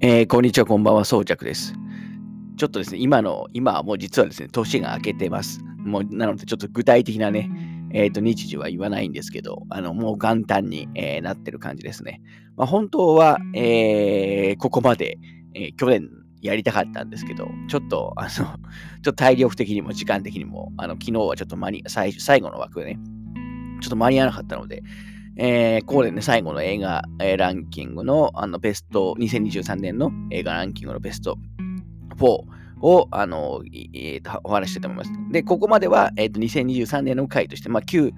[0.00, 1.74] えー、こんにちは、こんばんは、装着です。
[2.56, 5.60] ちょっとですね、今の、今はもう実はですね、年が明けてます。
[5.78, 7.50] もう、なので、ちょっと具体的なね、
[7.92, 12.22] えっ、ー、と、日時は言わないんですけど、あの、もう元旦に、えー、なってる感じですね。
[12.56, 15.18] まあ、本当は、えー、ここまで、
[15.54, 16.08] え去年
[16.42, 18.54] やりたかったんですけど、ちょっと、あの、ちょっ
[19.02, 23.00] と体力的にも時間的にも、あの、昨日はちょっと間に、最最後の枠ね、
[23.80, 24.84] ちょっと間に合わなかったので、
[25.40, 31.38] えー、ここでね、最後の映画、えー、ランキングのあのベスト、2023年の映画ランキングのベスト
[32.16, 32.42] 4
[32.80, 35.10] を、あの、えー、とお話してと思います。
[35.30, 38.12] で、ここまでは、えー、と2023年の回として、まあ、旧、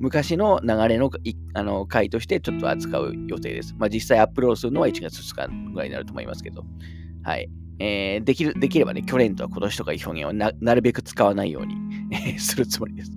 [0.00, 1.10] 昔の流れの
[1.54, 3.76] あの回としてちょっと扱う予定です。
[3.78, 6.64] まあ、実際アップロードするのは1月2日ぐらいになると思いますけど、
[7.22, 7.48] はい。
[7.78, 11.76] えー、できるできればね、去年とか今年とかいう表現をななるべく使わないように
[12.38, 13.12] するつもりです。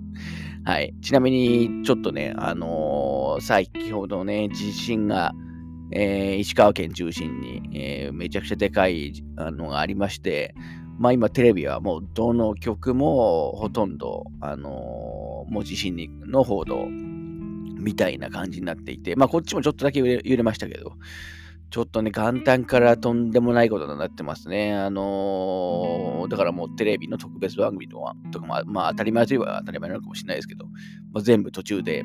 [0.68, 0.94] はい。
[1.00, 5.32] ちなみに、ちょっとね、あのー、先ほどね、地震が、
[5.92, 10.54] えー、石川県中心に、えー、めちゃくちゃでかいのがありまして、
[10.98, 20.92] まあ今テレビはもうどの曲もほとんど、あのー、もう地震の報道みたいな感じになっていて、まあこっちもちょっとだけ揺れましたけど、
[21.70, 24.74] ちょっとね、元旦からとんでもないことになってますね。
[24.74, 30.64] あのー、だからもうテレビの特別番組とか、とかまあ、まあ、当たり前といえば当たり前なのかもしれないですけど、
[31.12, 32.04] まあ、全部途中で、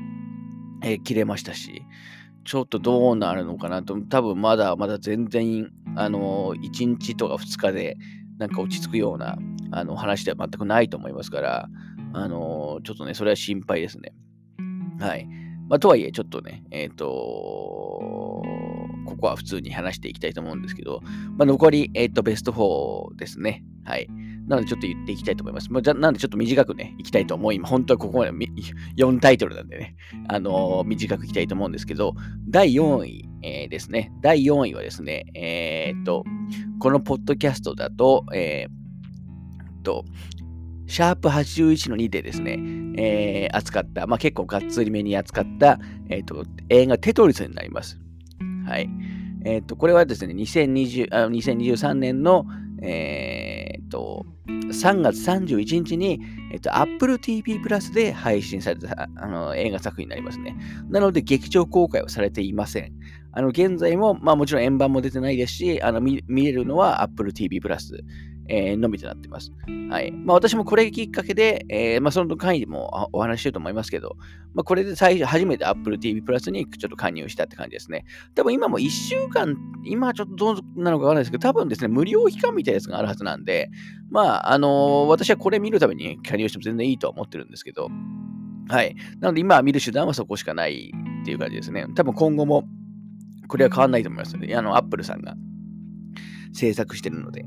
[0.84, 1.82] えー、切れましたし、
[2.44, 7.98] ちょっとどうなるのかなと、多分まだまだ全然、あのー、1日とか2日で
[8.38, 9.38] なんか落ち着くような
[9.72, 11.70] あの話では全くないと思いますから、
[12.12, 14.14] あのー、ちょっとね、それは心配ですね。
[15.00, 15.26] はい。
[15.70, 18.44] まあ、とはいえ、ちょっとね、えっ、ー、と
[19.06, 21.02] ここは普通に話していきたいと思うんですけど、
[21.38, 23.64] まあ、残り、えっ、ー、と、ベスト4ですね。
[23.86, 24.08] はい。
[24.48, 25.72] なのでちょっと言っていきたいと思います。
[25.72, 27.72] まあ、じゃなんでちょっと短くね、いきたいと思います。
[27.72, 29.96] 本当はここまで4タイトルなんでね、
[30.28, 32.14] あのー、短くいきたいと思うんですけど、
[32.50, 34.12] 第4位、えー、ですね。
[34.22, 36.24] 第4位はですね、え、っと、
[36.80, 38.68] このポッドキャストだと、え、
[39.84, 40.06] と、
[40.88, 42.58] シャープ81の2でですね、
[42.98, 48.00] えー、扱った、まあ、結構がっつりめに扱った、えーと、映画テトリスになります。
[48.66, 48.90] はい。
[49.46, 52.46] えっ、ー、と、これはですね、2020あ2023年の、
[52.82, 56.20] えっ、ー、と、3月31日に、
[56.52, 60.56] えっ、ー、と、Apple TV プラスで配信されたあの映画作品になりますね。
[60.90, 62.94] なので、劇場公開はされていません。
[63.32, 68.04] あの、現在も、まあもちろん円盤も出てないですし、あの見れるのは Apple TV プラス。
[68.48, 69.52] えー、のみとなっています。
[69.90, 70.12] はい。
[70.12, 74.18] まあ私もこれきっかけで、えー、まあその会でもお話ししてると思いますけど、
[74.54, 78.06] まあこれで最初、初めて Apple TV プラスにちょっと加入したって感じですね。
[78.36, 83.70] 多分今も1週間、今ちょっとどうなのかわからないですけど、多分ですね、無料期間みたいなやつがあるはずなんで、
[84.10, 87.90] まああのー、私はこれ見るために加入しても全然いいと思ってるんですけど、
[88.70, 88.96] はい。
[89.20, 91.86] なので今見る手段はそこしかないっていう感じですね。
[91.96, 92.66] 多分今後も
[93.48, 94.36] これは変わらないと思います。
[94.36, 95.36] あの、Apple さんが
[96.54, 97.46] 制作してるので。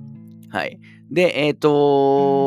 [0.51, 0.79] はい。
[1.11, 2.47] で、えっ、ー、と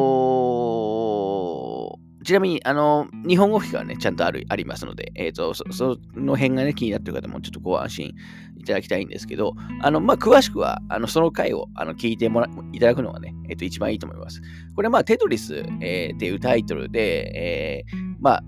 [2.24, 8.14] ちなみに、あの、日本語吹きがね、ちゃんとあるありますので、えっ、ー、とそ、その辺がね、気になってる方もちょっとご安心
[8.58, 14.42] いただきたいんですけど、あの、まあ、詳しくは、あの、その回をあの聞いてもらいただくのがね、えっ、ー、と、一番いいと思います。
[14.76, 18.44] これ、まあ、テトリス、えー、っていうタイトルで、えー、まあ、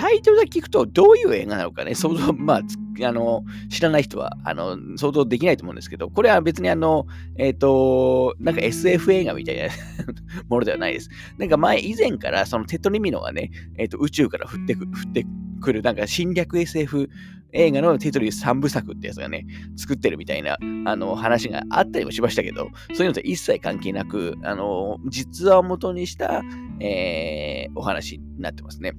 [0.00, 7.06] タイトルだけ聞くとどういう映画なのかね、想像、まあ、あの、知らない人は、あの、想像できないと思うんですけど、これは別にあの、
[7.36, 9.64] えっ、ー、と、なんか SF 映画みたいな
[10.48, 11.10] ものではないです。
[11.36, 15.26] なんか前、以前からそのテトリミノがね、えっ、ー、と、宇宙から降ってく、降って
[15.60, 17.10] くる、なんか侵略 SF
[17.52, 19.44] 映画のテトリス3部作ってやつがね、
[19.76, 20.56] 作ってるみたいな、
[20.86, 26.42] あの、話があったりもしましたけど、そういうのと一切関係なく、あの、実話を元にした、
[26.80, 28.94] えー、お話になってますね。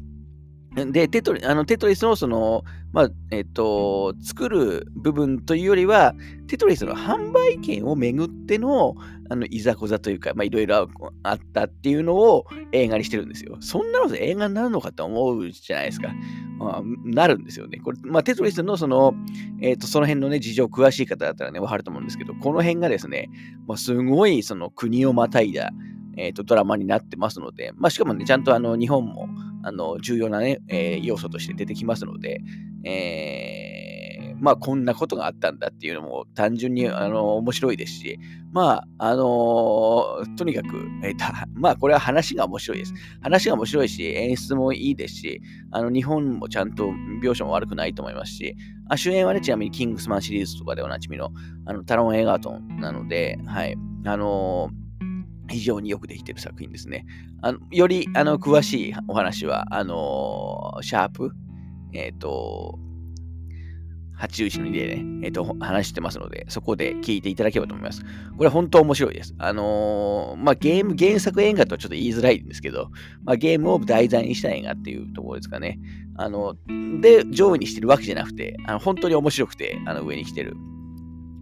[0.73, 6.13] で、テトリあのテトリスのその、まあ、えっと、作る部分というよりは、
[6.47, 8.95] テトリスの販売権をめぐっての、
[9.29, 10.87] あの、いざこざというか、まあ、いろいろ
[11.23, 13.57] あったっていうのを映画にしてるんですよ。
[13.59, 16.13] そんなので映画になるのかと思うじゃないですか。
[16.57, 17.79] まあ、なるんですよね。
[17.79, 19.13] これ、まあ、テトリスのその、
[19.61, 23.29] えっ、と、その辺のね、事情詳しい方だったらね、わかると思うんですけど、この辺がですね、
[23.67, 25.71] まあ、すごいその国をまたいだ、
[26.15, 29.27] えっ、と、ドラマになってますので、まあ、しかもね、ちゃんとあの、日本も、
[29.63, 32.41] あの、重要なね、えー、要素として出てきますので、
[32.83, 38.19] えー、まあ、こんなことがあったんだっていうのも単純に、あの、面白いですし、
[38.51, 40.67] まあ、あのー、とにかく、
[41.03, 41.15] えー、
[41.53, 42.93] まあ、これは話が面白いです。
[43.21, 45.41] 話が面白いし、演出もいいですし、
[45.71, 46.89] あの、日本もちゃんと
[47.21, 48.55] 描写も悪くないと思いますし、
[48.89, 51.31] あ主演はね、ちなみにキングスマンシリーズとかでおなじみの、
[51.65, 53.75] あの、タロン・エガートンなので、はい、
[54.05, 54.90] あのー
[55.51, 57.05] 非常によくできている作品ですね。
[57.41, 61.31] あのよりあの詳しいお話は、あのー、シャープ、
[61.93, 62.79] えっ、ー、と、
[64.21, 68.03] 八十一の2でね、えっ、と、話してますので、そこで聞いていただければと思います。
[68.37, 69.33] これ本当面白いです。
[69.39, 72.89] あのー、まあ、ゲーム、原作映画とはちょっと言いづらいんですけど、
[73.23, 75.79] まあ、ゲームを題材にした映画っていうところですかね。
[76.17, 76.55] あの、
[77.01, 80.55] で、上位にしてるわけじゃなくて、あの本当に面白くて、あの、上に来てる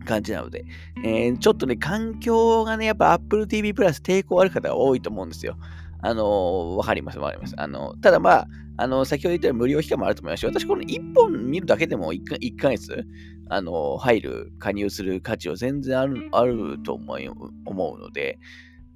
[0.10, 0.66] 感じなので、
[1.04, 5.56] えー、ちょっとね、環境がね、やっぱ Apple TV プラス抵抗ある方が多いと思うんですよ。
[6.02, 7.54] あのわかります、わかります。
[7.58, 8.48] あのただまあ、
[8.78, 13.06] あの先ほど言ったように無料期間もあると思いますし、私この1本見るだけでも 1, か1ヶ月、
[13.50, 17.30] あの入る、加入する価値は全然あるあると思い
[17.66, 18.40] 思うので、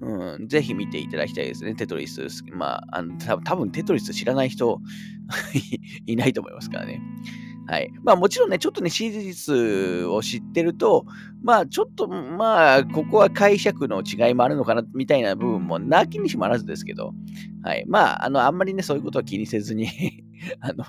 [0.00, 2.26] うん、ぜひ見ていただきたいですね、テトリス。
[2.52, 4.80] まあ、あの多分テトリス知らない人
[6.06, 7.02] いないと思いますからね。
[7.66, 7.90] はい。
[8.02, 9.54] まあもちろんね、ちょっとね、史実
[10.06, 11.06] を知ってると、
[11.42, 17.12] まあちょっと、まあ、ここは解釈の違いもあるのかな、みたいな部分もなきにしもあらずですけど、
[17.62, 17.84] はい。
[17.86, 19.88] まあ、あの、あんまりね、そういうことは気にせずに
[20.60, 20.84] あの、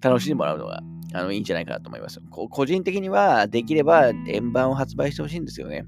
[0.00, 0.82] 楽しんでもらうのが、
[1.14, 2.20] あの、いいんじゃないかなと思います。
[2.30, 5.86] こ個人的には、できれば円盤を発売してほしいんですよね。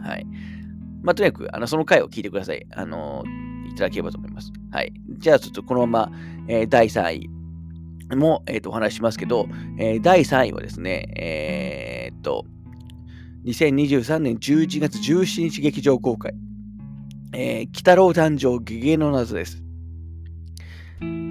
[0.00, 0.26] はい。
[1.02, 2.64] まあ、とにかく、あの、その回を聞いてください。
[2.70, 3.24] あの、
[3.72, 4.52] いただければと思います。
[4.70, 4.92] はい。
[5.18, 6.12] じゃあ、ちょっとこのまま、
[6.48, 7.30] えー、第3位、
[8.16, 9.48] も、えー、とお話ししますけど、
[9.78, 12.44] えー、第3位はですね、えー、っと、
[13.44, 16.32] 2023年11月17日劇場公開、
[17.32, 19.62] えー、北郎誕生ゲゲの謎です。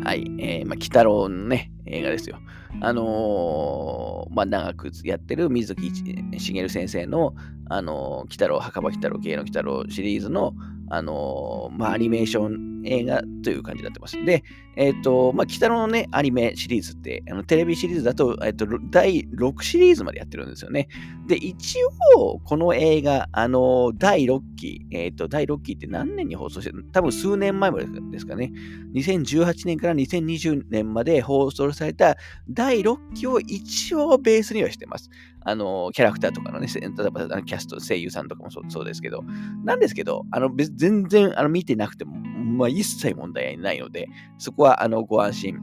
[0.03, 2.39] はい、えー、まあ、北郎のね、映画ですよ。
[2.81, 5.91] あのー、まあ、長くやってる水木
[6.39, 7.35] しげる先生の、
[7.69, 10.53] あのー、北郎、墓場北郎、芸の北郎シリーズの、
[10.89, 14.23] あのー、まあ、アニメーション映画という感じになってます。
[14.23, 14.43] で、
[14.75, 20.87] えっ、ー、と、まあ、北野のね、アニメシリーズって、あのテレビシリーズだと、えっ、ー、と、第6シリーズまでやってるんですよね。
[21.27, 21.77] で、一
[22.17, 28.51] 応、この映画、あの、第6期、えっ、と、第6期って何年に放送してる多分数年前までですかね。
[28.93, 32.17] 2018年から2020年まで放送された
[32.49, 35.09] 第6期を一応ベースにはしてます。
[35.43, 39.23] あの、キャラクターとかのね、例えばあのキャスト、声優さんとかもそうですけど、
[39.63, 44.07] なんですけど、あの、全然あの見てなくても、まあ、一切問題ないので、
[44.37, 45.59] そこはあのご安心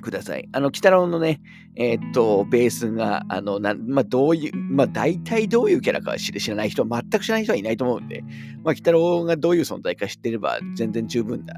[0.00, 0.48] ください。
[0.52, 1.40] あの、北郎のね、
[1.76, 8.22] えー、っと、ベースが、あの、なまあ、どういう、まあ、大体どういうキャラか知らない人、全く知らない人はいないと思うんで、
[8.64, 11.54] まあ、北郎がどういう存在か知ってれば全然十分だ。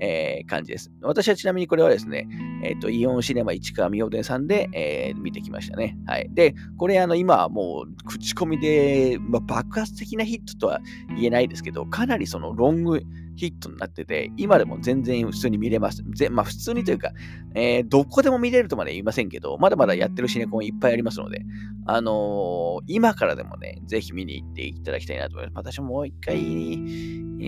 [0.00, 0.90] えー、感じです。
[1.02, 2.26] 私はちなみにこれはですね、
[2.62, 5.96] えっ、ー、と、イオンシネマ市川みおでんさんで、えー、見てきましたね。
[6.06, 6.28] はい。
[6.32, 10.80] で、これ、あの、今はもう、口コミで、まあ、爆発的なヒットとは
[11.16, 13.02] 言えないですけど、かなりそのロング
[13.36, 16.02] ヒットになってて、今でも全然普通に見れます。
[16.14, 17.12] ぜまあ、普通にというか、
[17.54, 21.42] えー、どこでも見れるとまで言いませんけど、まだまだやってるシネコンいっぱいありますので、
[21.86, 25.72] あのー、今からでもね、ぜひ見に行っていただきたいなと思います。
[25.72, 26.36] 私ももう一回、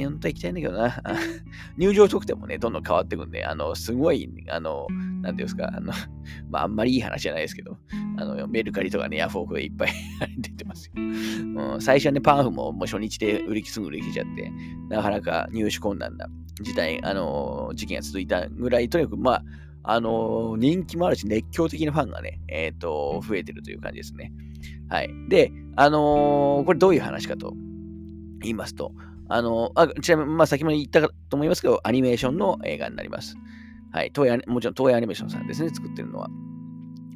[0.04, 1.02] 本当は行きたいんだけどな。
[1.76, 4.86] 入場特典もね、どんどん変わっていくんで、あの、すごい、あの、
[5.22, 5.92] なんていうんですか、あの、
[6.50, 7.76] まあ、あんまりいい話じゃないですけど、
[8.16, 9.90] あの、メルカリとかね、ヤフオクでいっぱい
[10.38, 10.92] 出てますよ。
[10.96, 14.52] うん、最初はね、パンフももう初日で売りすぐ売り切っちゃって、
[14.88, 16.28] なかなか入手困難な
[16.62, 19.44] 時代、あの、時期が続いたぐらい、とにかく、まあ、
[19.88, 24.32] あの、人気もあるし、熱狂的なファンがね、えっ、ー、と、増えてるという感じですね。
[24.88, 25.10] はい。
[25.28, 27.54] で、あのー、これどういう話かと
[28.40, 28.92] 言いますと、
[29.28, 33.36] あの、あちなみに、まあ、先ほど言ったと思いますけど、アニメーションの映画になります。
[33.92, 34.12] はい。
[34.14, 36.28] 東映もちろん東映アニメーションさんですね、作ってるのは。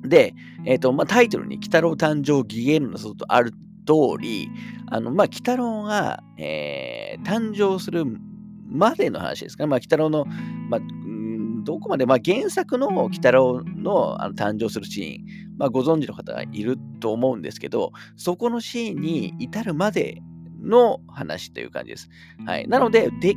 [0.02, 4.50] で、えっ、ー、と、まあ、タイトルに、鬼太郎誕生ギゲの謎とある通り、
[4.88, 8.04] あの、まあ、鬼太郎が、えー、誕生する
[8.66, 9.68] までの話ですかね。
[9.68, 10.24] まあ、鬼太郎の、
[10.68, 10.80] まあ、
[11.64, 20.22] どこまで、まあ、原作の鬼太郎のあの誕生するシーン、まあ、ご存知の方がいると思うんですけど、そこのシーンに至るまで
[20.62, 22.08] の話という感じです。
[22.46, 22.68] はい。
[22.68, 23.34] なので、で、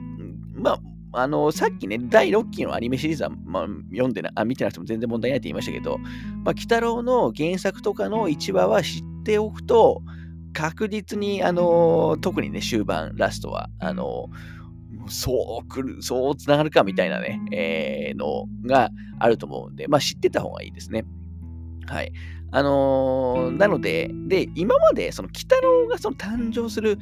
[0.56, 0.80] まあ、
[1.15, 10.01] あの、さっきね、第6期のアニメシリーズは、まあ、読んでな、あ、見てなくても全然問題ないって言いましたけど、まあ、鬼太郎の原作とかの1話は知っておくと、
[10.53, 14.30] 確実に、あの、特にね、終盤、ラストは、あの、
[15.08, 18.89] そう来る、そうつながるかみたいなね、えー、のが
[19.20, 21.06] あると思うんで、まあ知ってた方がいいですね。
[21.88, 22.12] はい。
[22.52, 27.00] あのー、なので、で、今まで、その、鬼太郎がその誕生する、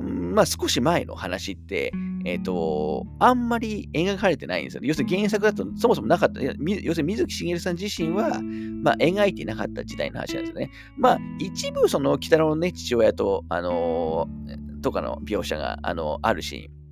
[0.00, 1.92] まあ少し前の話って、
[2.24, 4.88] えっ、ー、と、あんまり描かれてないんですよね。
[4.88, 6.40] 要するに原作だとそもそもなかった。
[6.40, 8.40] 要するに水木しげるさん自身は、
[8.82, 10.70] まあ描いてなかった時代の話なんですよね。
[10.96, 16.84] まあ一部その鬼太郎のね、父親と、あのー、とかの描写が、あのあるシーン、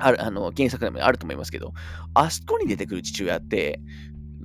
[0.00, 1.72] ある、あの、原作でもあると思いますけど、
[2.14, 3.80] あそこに出てくる父親って、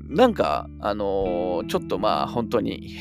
[0.09, 2.97] なんか、あのー、ちょっとまあ本当に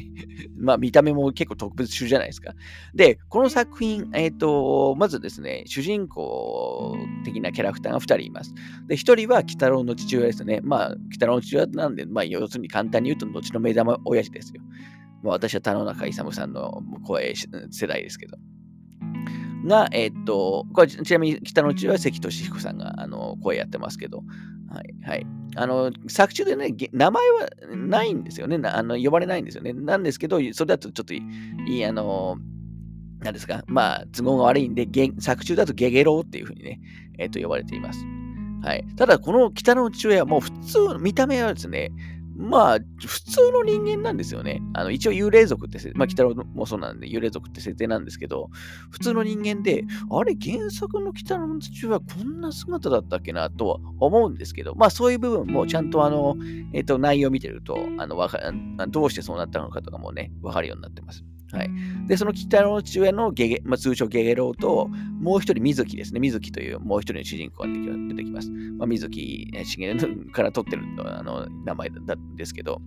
[0.60, 2.54] まあ見た目も結構特別種じゃないですか。
[2.94, 8.54] で、この作品、えっ、ー、と、まずですね、主人公的なキャラクターが2人います。
[8.86, 10.60] で、1人は鬼太郎の父親ですね。
[10.62, 14.62] まあ、鬼太郎の父親なんで、まあ要するに簡単に言うと、後の目玉親父ですよ。
[15.22, 18.36] まあ、私は田野中勇さんの声世代ですけど。
[19.66, 24.22] が、えっ、ー、と、これちなみに北の父親は関俊彦さんがあの声やってますけど、
[24.68, 25.39] はい、はい。
[25.56, 28.58] あの、作中でね、名前はないんですよね。
[28.68, 29.72] あの呼ばれないんですよね。
[29.72, 31.22] なんですけど、それだとちょっとい
[31.66, 32.38] い、あの、
[33.20, 34.86] なんですか、まあ、都合が悪いんで、
[35.18, 36.80] 作中だとゲゲロウっていうふうにね、
[37.18, 38.04] えっ、と、呼ばれています。
[38.62, 38.84] はい。
[38.96, 41.90] ただ、この北の父親はもう普通、見た目はですね、
[42.40, 44.62] まあ、普通の人間なんですよね。
[44.72, 48.48] あの一応幽霊族って、まあ、鬼太郎もそうなんで、幽霊族って設定なんですけど、
[48.90, 56.36] 普通の人間で、あれ、原作の鬼太郎の土はこんな姿だったっけなとは思うんですけど、まあ、そういう部分もちゃんとあの、
[56.72, 58.40] えっ、ー、と、内容を見てると、あのわか
[58.88, 61.24] どうしてそうなったのかとかもね、わかるようになってます。
[61.52, 61.70] はい。
[62.06, 64.88] で、その北の父親のゲゲ、まあ、通称ゲゲロウと、
[65.20, 66.20] もう一人水木ですね。
[66.20, 68.50] 水木というもう一人の主人公が出てきます。
[68.50, 72.80] まあ、水木しげるから取ってるあの名前なんですけど、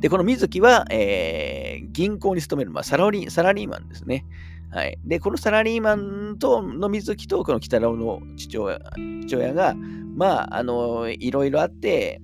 [0.00, 4.26] で、この水木は、えー、銀行に勤める、まあ、サラリーサラリーマンですね。
[4.70, 4.98] はい。
[5.04, 8.80] で、このサラリーマンとの水木と、この北郎の父親
[9.26, 9.74] 父親が、
[10.16, 12.20] まあ、あの、いろいろあって、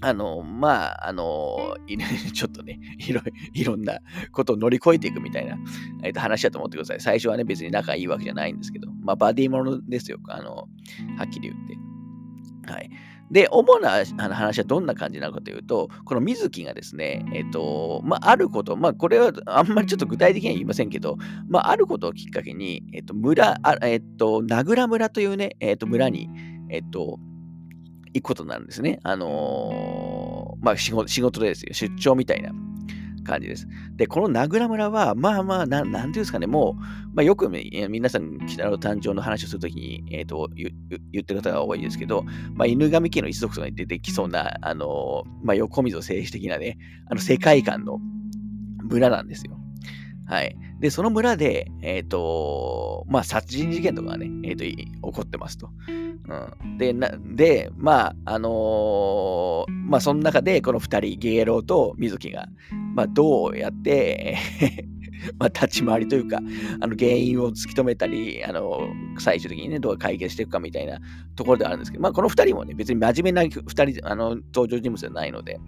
[0.00, 1.76] あの、まあ、あの、
[2.34, 3.22] ちょっとね、いろ
[3.52, 3.98] いろんな
[4.32, 5.58] ことを乗り越えていくみたいな、
[6.02, 7.00] えー、と話だと思ってください。
[7.00, 10.68] 最初はね、別に仲いいわけじゃないんですけど、まあ、バディものですよ、あの、
[11.16, 12.72] はっきり言って。
[12.72, 12.90] はい。
[13.30, 21.16] で、主な話はどんな感じなのかというと、この水木がですね、えっ、ー、と、まあ、あること、まあ、これはあんまりちょっと具体的には言いませんけど、
[21.48, 26.28] まあ、あることをきっかけに、えっ、ー、と、村、あえっ、ー、と、名倉村というね、えっ、と、村に、
[26.70, 27.18] えっ、と、
[28.16, 29.00] 行くことになるんですね。
[29.02, 31.72] あのー、まあ仕事、仕事ですよ。
[31.72, 32.50] 出張みたいな
[33.26, 33.68] 感じです。
[33.96, 36.82] で、この名倉村は、まあまあ、ななんていうんですかね、もう、
[37.14, 46.78] まあ、よく皆さん、北の誕生の話をするときに、えーと、言ってる方が多いですけど、まあ、犬神家の一族とかに出てきそうな、あのー、まあ、横溝政治的なね、
[47.10, 47.98] あの世界観の
[48.82, 49.58] 村なんですよ。
[50.26, 50.56] はい。
[50.80, 55.70] で、その村で、えっ、ー、と、まあ、殺人事件とかがね、えっ、ー、と、起こってますと。
[56.28, 62.48] うん、で、なで、まあ、あのー、まあ、その中で、この二人、ゲゲロウと水木が、
[62.94, 64.36] まあ、どうやって、
[65.38, 66.38] まあ、立ち回りというか、
[66.80, 70.98] あの原因を突き止めたり、あの最終的にね、どう解決していくかみたいな
[71.34, 75.58] ところではあるんですけど、まあ、この二人もね、別に真面目な二人、あの登場人物じゃないので、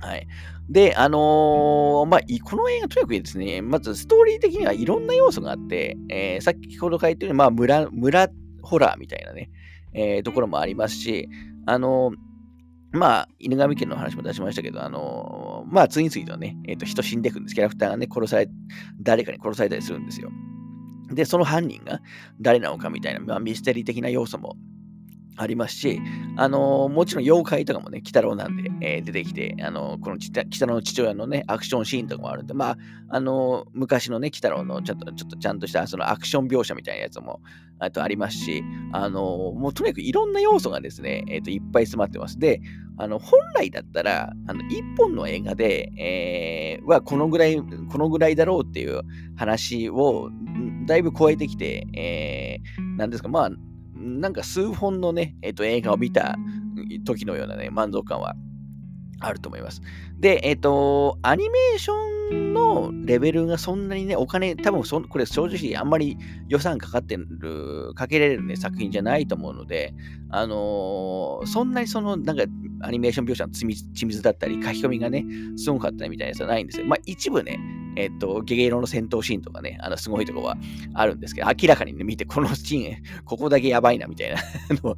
[0.00, 0.26] はい。
[0.68, 8.30] で、あのー、まあ、この映画とにかくですね、まずストーリー的にはいろんな要素があって、えー、先ほど書いてるように、まあ、村、村
[8.62, 9.50] ホラーみたいなね、
[9.92, 11.28] えー、ところもありますし、
[11.66, 12.12] あの
[12.92, 17.54] まあ、犬神家の話も出しましたけど、あのまあ、次々とね、えっ、と、人死んでいくんです。
[17.54, 18.48] キャラクターがね、殺され、
[19.00, 20.30] 誰かに殺されたりするんですよ。
[21.12, 22.00] で、その犯人が
[22.40, 24.56] 誰なのかみたいな、まあ、ミステリー的な要素も
[25.36, 26.00] ありますし、
[26.36, 37.40] あのー、もちろん妖怪とかもね、鬼太郎なんで、えー、出てきて、あのー、この鬼太郎の父親のね、アクションシーンとかもあるんで、まあ、あの昔のね、鬼太郎のちょっとちょっとちゃんとしたそのアクション描写みたいなやつも
[37.78, 42.38] あとありますし、あのもうとにかくいろんな要素がですね、えっ、と、いっぱい詰まってます。
[42.38, 42.60] で、
[42.98, 49.00] あの、本来だったら、あの、一本の映画で、え、はこのぐらい、このぐらいだろうっていう
[49.36, 50.28] 話を、
[50.86, 53.50] だいぶ超えてきて、えー、なんですか、まあ、
[54.20, 56.36] なんか数本のね、えっ、ー、と、映画を見た
[57.04, 58.34] 時のようなね、満足感は
[59.20, 59.82] あると思います。
[60.18, 61.94] で、えっ、ー、と、アニメーショ
[62.34, 66.16] ンのレベルがそんなにね、お金、多分そこれ正直あんまり
[66.48, 69.94] 予算かかってる、かけられるね、作品じゃないと思うので、
[70.30, 72.44] あのー、そんなにその、なんか、
[72.82, 75.24] アニメーション描写の緻密だったり、書き込みがね、
[75.56, 76.86] すごかったりみたいなやつはないんですよ。
[76.86, 77.58] まあ、一部ね、
[77.96, 80.56] えっと、ゲゲ色の戦闘シーンとかね、あの、すごいとこは
[80.94, 84.36] あるんですけど、明らかにね、見て、このシーン、 ここだけやばいな、みたいな
[84.82, 84.96] の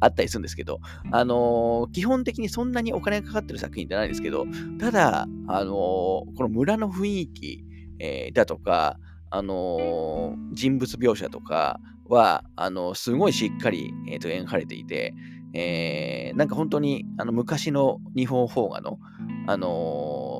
[0.00, 4.46] あったりするんですけど、あのー、基本的にそんなにお金がかかってる作品じゃないんですけど、
[4.78, 7.64] ただ、あのー、この村の雰囲気、
[7.98, 8.98] えー、だとか、
[9.30, 15.12] あの人物描写とかは、あのすごいしっかり、えーと、描かれていて、
[15.54, 18.98] えー、なんか本当にあの昔の日本邦画の、
[19.46, 20.33] あの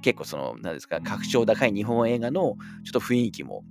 [0.00, 2.54] 結構その、何ですか、格調高い日本映画のちょ
[2.90, 3.64] っと雰囲気も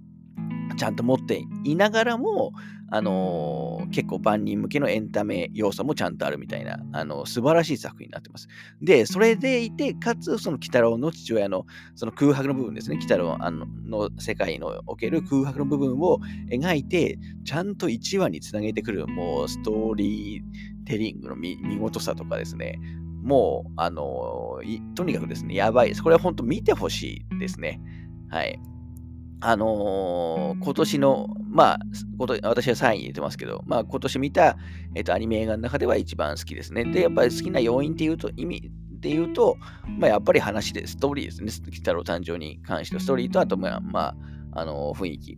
[0.77, 2.53] ちゃんと持っていながらも、
[2.89, 8.47] あのー、結構万人向けのエンタメ要素もちゃんとあるみたいな、あのー、素晴らしい作品になってます。
[8.81, 11.65] で、それでいて、かつ、その鬼太郎の父親の
[11.95, 16.19] その空白の部分ですね、鬼太郎あのの世界のおける空白の部分を
[16.49, 20.43] 描いて、ちゃんと1話につなげてくる、もうストーリー
[20.85, 22.79] テリングの見事さとかですね、
[23.27, 24.61] もう、あの
[24.95, 26.01] とにかくですね、やばいです。
[26.01, 27.81] これは本当見てほしいですね。
[28.29, 28.57] はい。
[29.41, 31.79] あのー、今年の、まあ、
[32.17, 34.57] 私は3位に入れてますけど、まあ、今年見た、
[34.95, 36.85] えっと、アニメ映画の中では一番好きですね。
[36.85, 39.57] で、やっぱり好きな要因っていうと、意味で言うと、
[39.99, 41.51] まあ、やっぱり話で、ストーリーですね。
[41.67, 44.15] 鬼太郎誕生に関してのストーリーと、あと、まあ、まあ、
[44.53, 45.37] あのー、雰囲気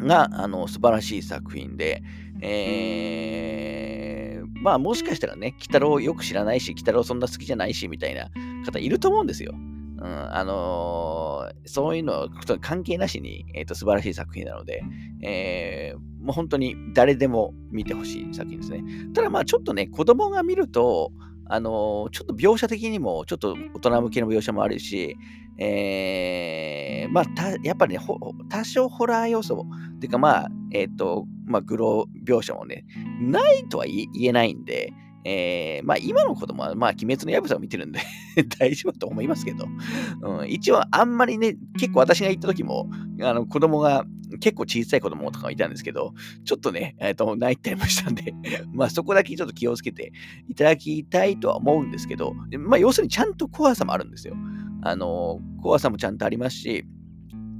[0.00, 2.02] が、あの、素晴らしい作品で、
[2.40, 4.13] えー、
[4.54, 8.30] まあ、もしかしたらね、鬼太郎よく知らないし、鬼太郎そんな好きじゃないし、みたいな
[8.64, 9.54] 方いると思うんですよ。
[9.54, 12.28] うん、あのー、そういうの
[12.60, 14.82] 関係なしに、えーと、素晴らしい作品なので、
[15.22, 18.82] えー、もう本当に誰でも見てほしい作品ですね。
[19.14, 21.12] ただまあちょっとね、子供が見ると、
[21.46, 25.16] あの、ちょっと描写的にもちょっと大人向けの描写もあるし、
[25.58, 28.00] えー、まあたやっぱりね、
[28.48, 32.84] 多少ホラー要素っていうかまあ、えっ、ー、と、まあ、グロ描写もね、
[33.20, 34.92] ないとは言えないんで、
[35.24, 38.00] えー、まあ今の子供は、まあ鬼滅の刃さを見てるんで
[38.58, 39.66] 大丈夫と思いますけど、
[40.22, 42.90] うん、一応あんまりね、結構私が行った時も、
[43.22, 44.04] あの子供が
[44.40, 46.14] 結構小さい子供とかもいたんですけど、
[46.44, 48.34] ちょっとね、えっ、ー、と、泣いたりもしたんで
[48.72, 50.12] まあそこだけちょっと気をつけて
[50.48, 54.36] いただきたいとは思うんですけど、まあ要するにちゃんと怖さもあるんですよ。
[54.82, 56.84] あの、怖さもちゃんとありますし、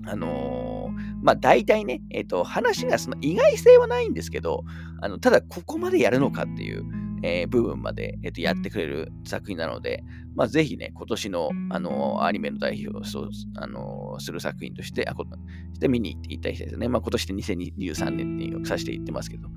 [0.07, 4.65] あのー、まあ大体ね、えっ、と、話がその意外性はないんですけど、
[5.01, 6.85] あのただここまでやるのかっていう、
[7.27, 10.05] えー、部分まで、えー、とやってくれる作品なので、
[10.35, 15.25] まあ、ぜひね、今年の、あのアニメの代表をそう、あのする作品として、あこ
[15.73, 16.89] して見に行っていただきたいですね。
[16.89, 19.49] まあ、今年で2023年にさせて言ってますけど、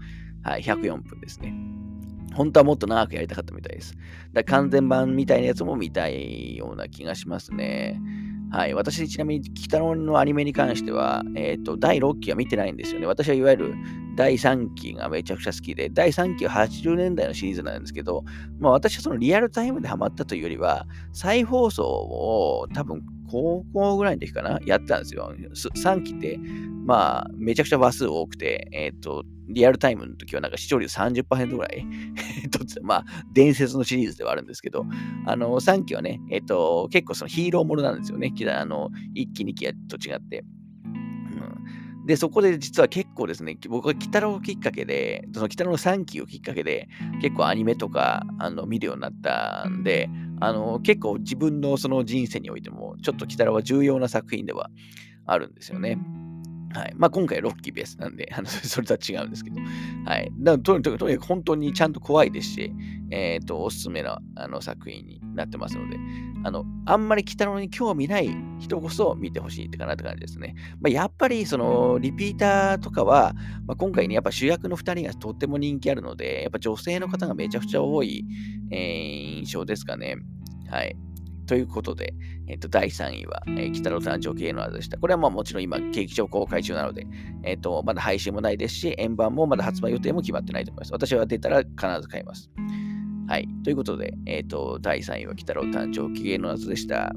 [0.43, 1.53] はい、104分ですね。
[2.33, 3.97] 本当はもっと長くやりたかったみたいです。
[4.31, 7.99] だ完全版みたいなやつも見たいような気がしますね。
[8.49, 8.73] はい。
[8.73, 13.05] 私、ちなみに、北野のアニメに関しては、えっ、ー、と、第6期は見てないんですよね。
[13.05, 13.75] 私はいわゆる
[14.15, 18.23] 第3期がめちゃくちゃ好きで、第3期は80年代のシリーズなんですけど、
[18.59, 25.33] まあ私はそのリアルタイムでハマったというよりは、再放送を多分高校ぐらいの時かな、やってたんですよ。
[25.35, 26.39] 3期って、
[26.85, 31.85] まあ、めちゃくちゃ話数多くて、えっ、ー、と、リアルタイムの時はなんか視聴率30%ぐらい？
[32.51, 34.85] とまあ、伝説のシリーズではあるんですけど、
[35.25, 38.33] あの、3期はね、えっ、ー、と、結構そのヒーローものなんですよね。
[38.49, 40.43] あの、1期、2期と違って。
[42.07, 46.87] で、そこで実は結構ですね、僕は鬼太郎きっかけで、その鬼太郎の3期をきっかけで、
[47.21, 54.69] 結構アニメとかあの見るようになったんで、あの結構自分のその人生においても、ちょっと鬼太郎は重要な作品では
[55.25, 55.97] あるんですよね。
[56.73, 56.93] はい。
[56.95, 59.57] まあ、今回ロッキーベースなんで、あの それとは違うんですけど、
[60.05, 60.31] はい。
[60.37, 62.73] だとにかく、とにかく本当にちゃんと怖いですし、
[63.09, 65.97] えっ、ー、と、おすすめのあの作品になってますので、
[66.43, 70.55] あの、あんまり北野に興味ない人こそ見てほしいってかなって感じですね。
[70.81, 73.33] まあ、やっぱり、その、リピーターとかは、
[73.65, 78.25] まあ、今回ね、やっぱ主役の2人がとっても人気あるので、やっぱ女性の方がめちゃくちゃ多い、
[78.71, 80.17] えー、印象ですかね。
[80.69, 80.95] はい。
[81.47, 82.13] ということで、
[82.47, 84.97] えっ、ー、と、第3位は、えー、北野誕生系の味でした。
[84.97, 87.07] これはまあもちろん今、劇場公開中なので、
[87.43, 90.91] えっ、ー、と、まだ配信もないですし、円盤もまだ発売予定も決まってないと思います。
[90.91, 92.51] 私は出たら必ず買います。
[93.27, 93.47] はい。
[93.63, 97.13] ということで、えっ、と、第3位は北野誕生期限の夏でした。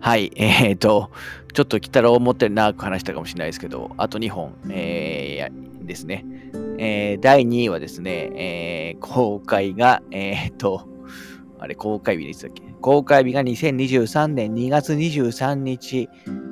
[0.00, 1.10] はい、えっ、ー、と、
[1.54, 6.26] ちょっと来たら思ったより長く話したかもしれないですけど、あと2本、えー、ですね。
[6.78, 10.88] えー、第2位はですね、えー、公開が、えっ、ー、と、
[11.60, 12.62] あれ、公開日でしたっけ？
[12.80, 16.08] 公開日が2023年2月23日、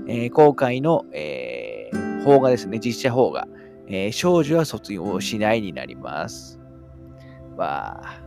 [0.06, 3.48] えー、公開の、えー、邦画ですね、実写邦画、
[3.88, 6.60] えー、少女は卒業しないになります。
[7.56, 8.21] わあ。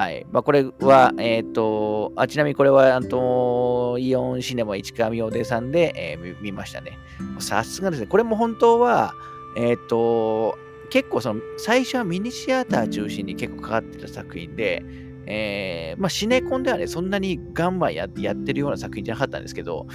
[0.00, 0.26] はい。
[0.32, 6.96] まあ、これは、えっ、ー、と、あ、ちなみにこれは、あと、イオンシネマ市川明デさんで、えー、見ましたね。
[7.38, 8.06] さすがですね。
[8.06, 9.12] これも本当は、
[9.58, 10.56] えっ、ー、と、
[10.88, 14.82] 結構その、最初はミニシアター中心に結構かかってた作品で、
[15.26, 19.86] えー、まあ、シネコンではね、そんなにガンバンややってるような作品じゃなかったんですけど、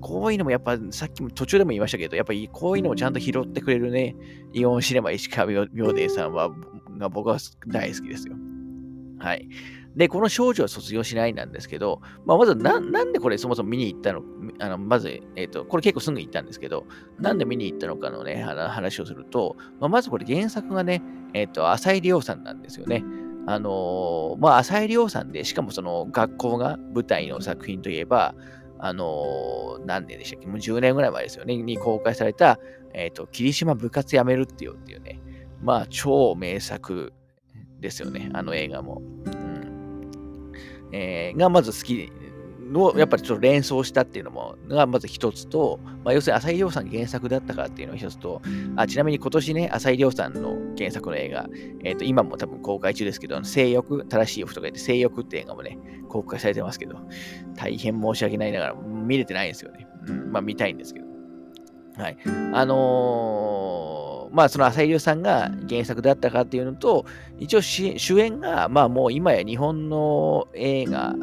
[0.00, 4.16] こういうのもやっぱ、さっきも途中でも言いましたけど、やっぱりこういうのもちゃんと拾ってくれるね、
[4.52, 6.50] イオンシネマ石川明デさんは、
[6.98, 8.34] が僕は大好きですよ。
[9.22, 9.48] はい。
[9.94, 14.22] で、この少女は卒業しないなんですけど、まあ、まずな、なんでこれそもそも見に行ったの？
[14.58, 16.86] あのまず、えっ、ー、と、これ結構すぐ行ったんですけど、
[17.18, 21.02] なんで見に行ったのかのね、話をすると、まあ、まずこれ原作がね、
[21.34, 23.04] えっ、ー、と、浅井亮さんなんですよね。
[23.46, 28.34] あのー、まあ、浅井亮さんで、しかもその学校が舞台の作品といえば、
[28.78, 30.48] あの何年でしたっけ？
[30.48, 32.58] もう10年ぐらい前ですよね、に公開された、
[32.94, 35.20] えっ、と、霧島部活やめるってよっていうね、
[35.60, 37.12] まあ、超名作
[37.82, 39.02] ですよね、あの映画も。
[39.26, 40.52] うん。
[40.92, 42.10] えー、がまず好き
[42.72, 48.40] のやっぱりちょっと連想したっていうのもがまず一つと、まあ、要するに浅井亮さん原作だったからっていうのが一つと
[48.76, 51.48] あちなみに今年ね浅井亮さんの原作の映画、
[51.84, 56.96] えー、と今も多分公開中ですけど性欲正しい欲とか言って性欲って映画もね公開されてますけど
[57.54, 61.12] 大変申し訳ないながら見れてないんですよね、うん、まあ見たいんですけど。
[61.96, 62.16] はい。
[62.54, 67.04] あのー、まあその浅井亮さんが原作だったかっていうのと
[67.38, 71.14] 一応主演がまあもう今や日本の映画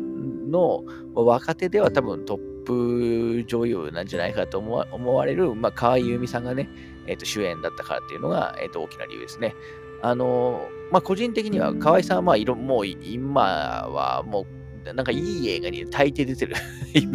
[0.50, 6.70] の若手では多分トップ女優なんじゃないかと思われる、まあ、河合由美さんがね、
[7.08, 9.56] えー、と主演だったからっていうのが、えー、と大きな理由ですね。
[10.02, 14.46] あのまあ、個人的には河合さんはまあ色もう今はも
[14.86, 16.56] うなんかいい映画に大抵出てる
[16.96, 17.06] イ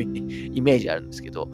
[0.61, 1.49] メージあるんですけど、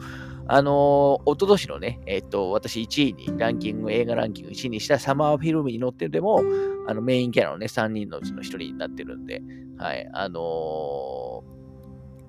[0.47, 6.41] あのー、一昨年のね、えっ、と、私1位に、ランキング、映画ランキング1位にしたサマーフィルムに載ってるでも、
[6.87, 9.41] あの、メインキャラのね、3人のうちの1人になってるんで、
[9.77, 11.61] はい、あのー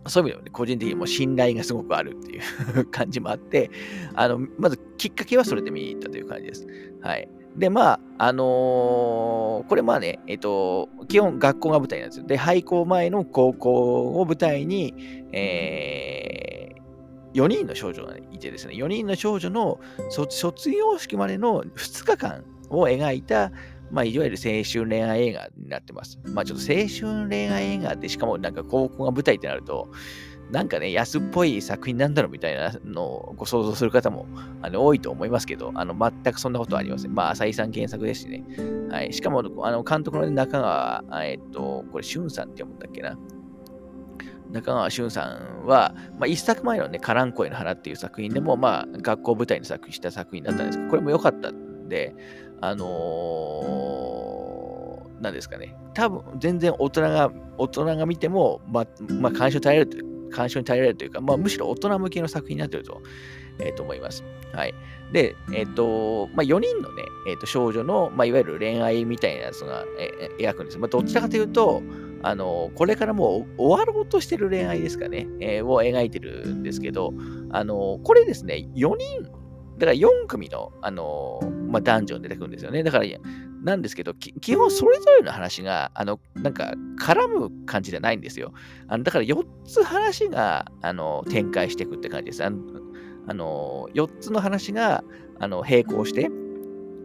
[0.09, 3.71] そういう意味でもね、個人的にも信頼がすごくあるっていう 感じもあって、
[4.15, 6.67] あの、まずきっかけはそれで見に行ったという感じです。
[7.01, 7.29] はい。
[7.57, 12.27] で、まあ、あのー、これまあね、えっと、基本学校が舞台なんですよ。
[12.27, 14.95] で、廃校前の高校を舞台に、
[15.33, 16.52] えー、
[17.35, 23.53] 4人の少女がいてですね、4人の少女の卒業式までの2日間を描いた、
[23.91, 26.19] まあ、いわゆる青春恋愛映画になってます。
[26.25, 29.89] まあ、ちょっと青春恋愛映画って、しかもなんか高校が舞台ってなると、
[30.51, 34.27] なんかね、安っぽい作品なんだろうみたいなのをご想像する方も
[34.61, 37.15] あの多いと思いますけど、あの全くそんなことはありません。
[37.15, 38.45] まあ、浅井さん原作ですしね。
[38.91, 43.17] はい、しかも、あの監督の中川、えっと、これ、俊さんって読むんだっけな。
[44.53, 52.15] 中川俊さんは、まあ、一作前のね、カランコエの花っていう作品でも、まあ、学校舞台に作品した作品だったんですけど、これも良かったんで、
[52.61, 63.01] あのー、なんですかね、多分全然大人が、大人が見ても、まあ、まあ、鑑賞に耐えられる、鑑賞に耐えられるというか、まあ、むしろ大人向けの作品になっていると、
[63.59, 64.23] えー、と思います。
[64.53, 64.75] はい。
[65.13, 70.79] で、えっ、ー、と、まあ、4人のね、えー、と少女の、まあ、いわゆる恋愛みたいなやつが、えー、描くんです。
[70.79, 71.83] まあ、どちらかというと、
[72.23, 77.13] あの、これからもう終わろうとしてる恋愛ですかね、えー、を描いてるんですけど、
[77.51, 79.23] あの、これですね、4人
[79.79, 82.83] だから4組の、あのまあ、男女出てくるんですよね。
[82.83, 83.07] だから、
[83.63, 88.53] なんですけど、基本それぞれの話が、あの、なんか、絡む感じじゃないんですよ。
[88.89, 92.45] あのだから4つ話が、あの、展開していくって感じです。
[92.45, 92.59] あの、
[93.27, 95.05] あの4つの話が、
[95.39, 96.31] あの、並行して、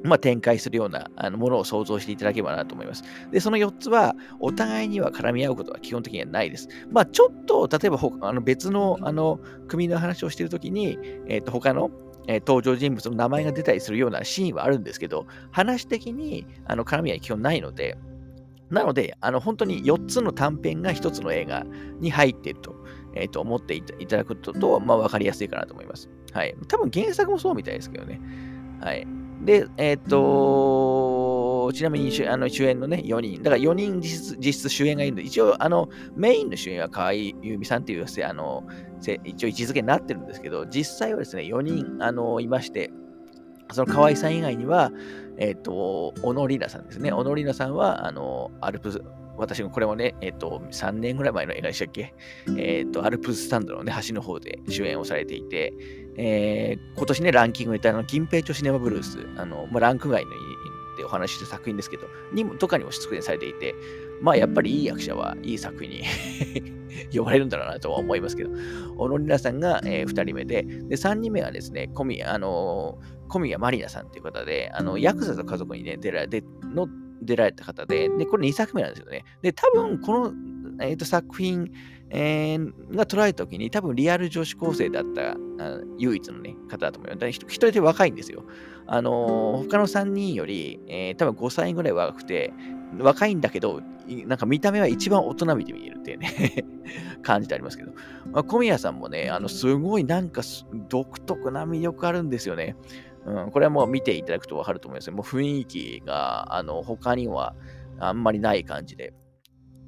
[0.03, 3.03] まあ、展開するようなあのものを想像していただければなと思います。
[3.31, 6.67] で、その4つは、お互いには絡み合うことは基本的にはないです。
[6.91, 11.91] まあ、ちょっと、例えばあの別のあの組の話をしているときに、えー、と他の
[12.27, 17.97] え登場人物の名前が出たりするようなシーンはあるんですけど、話的にあの絡みは基本ないので、
[18.69, 21.65] なので、あの本当に4つの短編が1つの映画
[21.99, 22.75] に入っていると,、
[23.15, 26.10] えー、と思っていただくとと、まあ、分かりやすいかなと思います。
[26.33, 26.53] はい。
[26.67, 28.19] 多分原作もそうみたいですけどね。
[28.81, 29.07] はい。
[29.41, 38.63] で、えっ、ー、とちなみに主あの主演のね、4人、だから4人実質実質主演がいるので、一応、あの、メインの主演は河合優美さんっていう、あの、
[39.23, 42.91] 一応位置づけになってるんですけど、実際はですね、4人、あの、いまして、
[43.73, 44.91] その河合さん以外には、
[45.38, 47.12] えっ、ー、と、小野里奈さんですね。
[47.12, 49.02] 小野里奈さんは、あの、アルプス、
[49.38, 52.13] 私もこれもね、えっ、と、3年ぐらい前の映画でしたっけ？
[52.58, 55.73] えっ、と、アルプススタンドのね、橋の方で主演をされていて、
[56.17, 60.32] えー、今年ね、ランキングにたの、金平町シネマブルース、あの、まあ、ランク外の
[60.97, 63.73] でお話しした作品ですけど、にも、とかにも出演されていて、
[64.21, 66.04] まあ、やっぱりいい役者はいい作品に
[67.15, 76.88] 呼ばれるんだろうなとは思いますけど、小野里奈さんが、えー、2人目で、で、3人目がですね、小宮、あのー、小宮まりなさんという方で、あの、ヤクザと家族にね、出られ、の
[77.21, 79.23] 出られた方で、で、これ2作目なんですよね。
[79.41, 80.34] で、多分、この、
[80.80, 81.71] えーと、作品、
[82.10, 85.36] えー、が捉えた時に多分リアル女子高生だった
[85.97, 87.27] 唯一の、ね、方だと思います。
[87.27, 88.45] 一人で若いんですよ。
[88.86, 92.53] あのー、他の3人より、えー、多分5歳ぐらい若くて、
[92.99, 93.82] 若いんだけど、
[94.25, 96.65] なんか見た目は一番大人びて見えるっていうね
[97.21, 97.91] 感じでありますけど、
[98.32, 100.41] まあ、小宮さんもね、あのすごいなんか
[100.88, 102.77] 独特な魅力あるんですよね。
[103.27, 107.55] うん、これはもう見ていただくとわかると思いますもう雰囲気が、あの、他には
[107.99, 109.13] あんまりない感じで。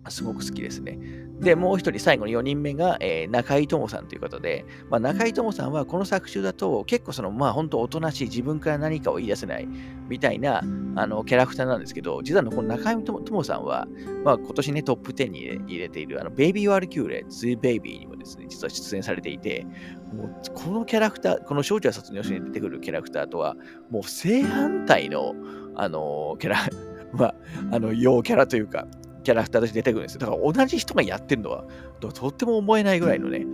[0.07, 0.97] すごく好きですね。
[1.39, 9.67] で、もう一人、最後の4人目が、えー、中井友望さんということで、まあ、中井友望さんはこの作中だと結構その、まあ本当おとなしい自分から何かを言い出せない
[10.09, 10.63] みたいな
[10.95, 13.87] あのキャラクターなんですけど、実はこの中井友望さんは、
[14.23, 19.65] まあ今年ねトップ10に入れているあのベイビー・ワール・キューレ、ズー・ベイビーにもですね、実は出演されていて、
[20.13, 23.55] もうこのキャラクター、この少女は卒業しない出てくるキャラクターとは、
[23.89, 25.35] もう正反対の、
[25.75, 26.57] あのキャラ、
[27.13, 27.35] まあ、
[27.71, 28.87] あの、陽キャラというか、
[29.23, 30.21] キャラクターとして出てくるんですよ。
[30.21, 31.65] だから同じ人がやってるのは
[31.99, 33.45] とっても思えないぐらいのね、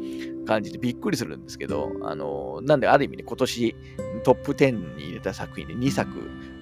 [0.46, 3.76] 感じでびっくりするんですけど、あの、なんである意味ね、今年
[4.24, 6.10] トップ10に入れた作品で2作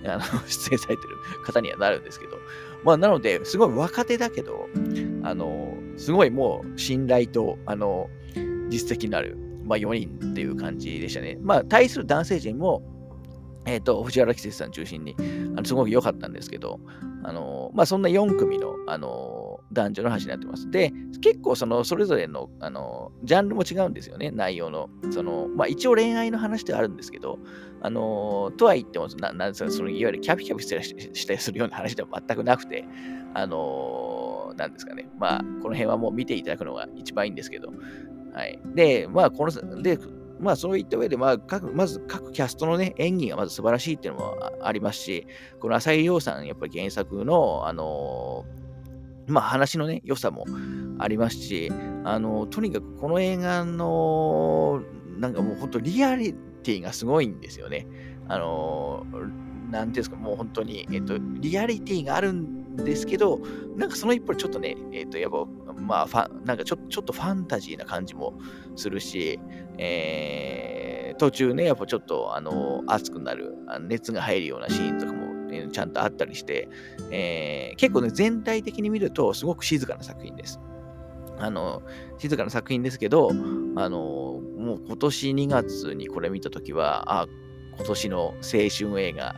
[0.06, 2.38] あの 出演されてる方にはなるんですけど、
[2.84, 4.67] まあなので、すごい若手だけど、
[5.23, 8.10] あの、すごいもう信頼と、あの、
[8.69, 11.38] 実績のある、まあ4人っていう感じでしたね。
[11.41, 12.82] まあ対する男性陣も、
[13.65, 15.15] えっ、ー、と、藤原季節さん中心に、
[15.56, 16.80] あのすごく良かったんですけど、
[17.23, 20.69] あのまあ、そんな4組の、あの男女の話になってます。
[20.69, 24.89] で、結構その、それぞれの、あのジャンルも違うんですよね、内容の。
[25.12, 27.39] その、まあ、一応恋愛の話ではあるんですけど、
[27.82, 32.86] あのとは言っても、ななんですか、その、いわゆるキャピキャピしたりするような話では全くなくて、
[33.34, 37.73] あのなんですかね、まあ、この辺はもう見ていただくのが一番いいんですけど、
[38.34, 38.60] はい。
[38.76, 40.00] で、まあ、この、で、
[40.39, 45.26] まあそういった上で、まあ各、まず各キャストのね、演技がまず素晴らしいっていうのもありますし、
[45.60, 50.46] この浅井亮さん、やっぱり原作の、あのー、まあ話のね、良さも
[51.00, 51.72] ありますし、
[52.04, 54.82] あの、とにかくこの映画の、
[55.17, 57.88] なんかもう本当リアリティがすごいんですよね。
[58.28, 59.06] あの、
[59.73, 63.39] なんていうんですか、もう本当に、えっと、リアリティがあるんですけど、
[63.75, 68.36] なんかその一方ちょっとね、えっと、やっぱ、まあ、ファなんかちょちょっとファンタジーな感じも
[68.75, 69.39] するし、
[69.79, 76.69] えー、途中ね、やっぱちょっと、あの、熱くなる、熱が入るようなシーンとかも、ね、ちゃんとあったりして、
[77.09, 80.59] えー、結構ね、全体的に見ると、すごく静かな作品です。
[81.39, 81.81] あの、
[82.19, 83.31] 静かな作品ですけど、
[83.75, 87.27] あの、もう今年2月にこれ見たときは、あ、
[87.75, 89.36] 今年の青春映画、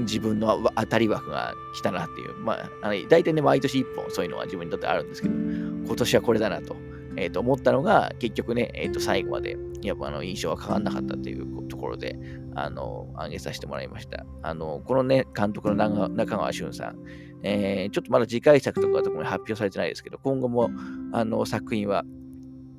[0.00, 6.76] 自分の当たり枠が来たなっていう、まあ、あの大体ね、毎年1本そういうのは自分にとってあるんですけど、今年はこれだなと。
[7.20, 12.16] えー、と思ったのが、結局ね、えー、と最後までやっぱあの印象は変わらなかったというところで、
[12.54, 14.24] あの、挙げさせてもらいました。
[14.42, 16.96] あの、このね、監督の中川俊さん、
[17.42, 20.70] えー、ちょっとまだ次回作とかとも発表されてないですけど、今後も
[21.12, 22.04] あの作品は、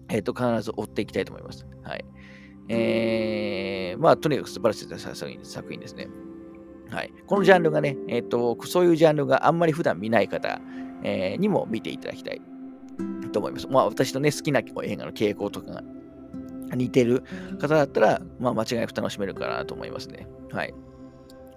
[0.09, 1.65] えっ、ー、と、必ず追っていきたいと思います。
[1.83, 2.05] はい。
[2.69, 6.07] えー、まあ、とにかく素晴らしい作品ですね。
[6.89, 7.11] はい。
[7.27, 10.59] このジャンルがね、え、ー、と、そういうジャンルがあんまり普段見ない方、
[11.03, 12.41] えー、にも見ていただきたい
[13.31, 13.67] と思います。
[13.67, 15.83] まあ、私のね、好きな映画の傾向とかが
[16.75, 17.23] 似てる
[17.59, 20.27] 方だったら、まあ、間違いなく楽しめるかなと思いますね。
[20.51, 20.73] はい。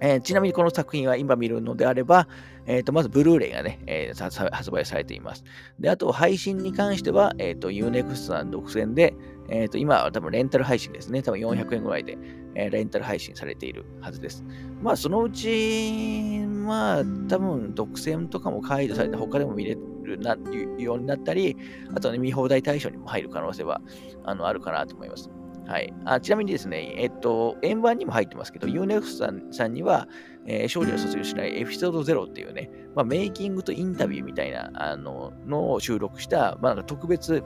[0.05, 2.27] えー、ちなみにこの作品は今見るのであれば、
[2.67, 5.45] えー、とまずブルーレイがね、えー、発売されています。
[5.79, 9.15] で、あと配信に関しては、えー、と Unext さん独占で、
[9.49, 11.23] えー、と今は多分レンタル配信ですね。
[11.23, 12.19] 多分400円ぐらいで、
[12.57, 14.45] えー、レンタル配信されているはずです。
[14.83, 20.37] まあそのうち、まあ多分独占とかも解除されて他でも見れるな
[20.79, 21.57] ようになったり、
[21.95, 23.81] あとね、見放題対象にも入る可能性は
[24.25, 25.31] あのあるかなと思います。
[25.67, 25.93] はい。
[26.05, 30.09] あちなみにですね、えっと、円盤にも入ってますけど、UNEX さんさんには、
[30.47, 37.43] えー、少女を卒業しないエピソード0っていうね、まあ、メイキングとインタビューみたいなあののを収録した、まあ、なんか特別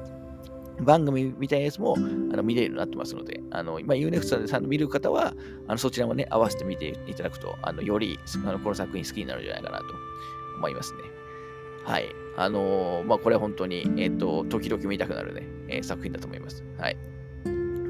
[0.80, 5.34] 番組みたいなやつもあの見れるようになってますので、あの今 UNEX さんの見る方は、
[5.68, 9.84] あのそちらもね、合わせて見ていただくと、あのよりあのこの作品好きになるんじゃないかなと
[10.56, 11.00] 思いますね。
[11.86, 12.08] はい。
[12.36, 16.64] あのー、まあ、これは本当に、えっ、ー、と、時々見たくなるね、えー、作品だと思います。
[16.78, 16.96] はい。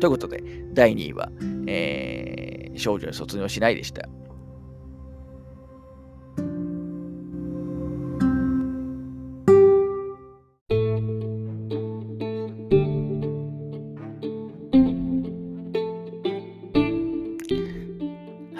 [0.00, 1.30] ということで、第2位は、
[1.66, 4.08] えー、少女に卒業しないでした。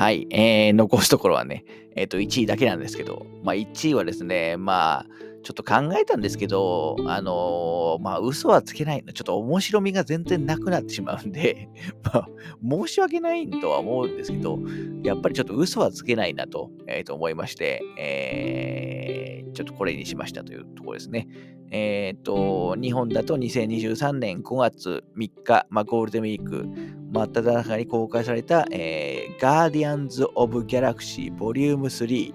[0.06, 1.64] はい、えー、残すところはね、
[1.96, 5.06] えっ、ー、と、1位だけなんですけど、まあ、1位はですね、まあ、
[5.46, 9.12] ちょっと考えたんですけど、あのー、まあ、嘘はつけないの。
[9.12, 11.68] ちょっと面白みが全然なくなってしまうんで、
[12.02, 12.28] まあ、
[12.68, 14.58] 申し訳ないとは思うんですけど、
[15.04, 21.28] やっぱりちょっと嘘はつけないなと,、えー、と思いまして、えー、ちょっとこれにしましたというところですね。
[21.70, 26.66] えっ、ー、と、日本だと2023年5月3日、まあ、ゴールデンウィーク
[27.12, 32.34] 真っ只中に公開された、えー、ガーディアンズ・オブ・ギャラクシーボリューム3、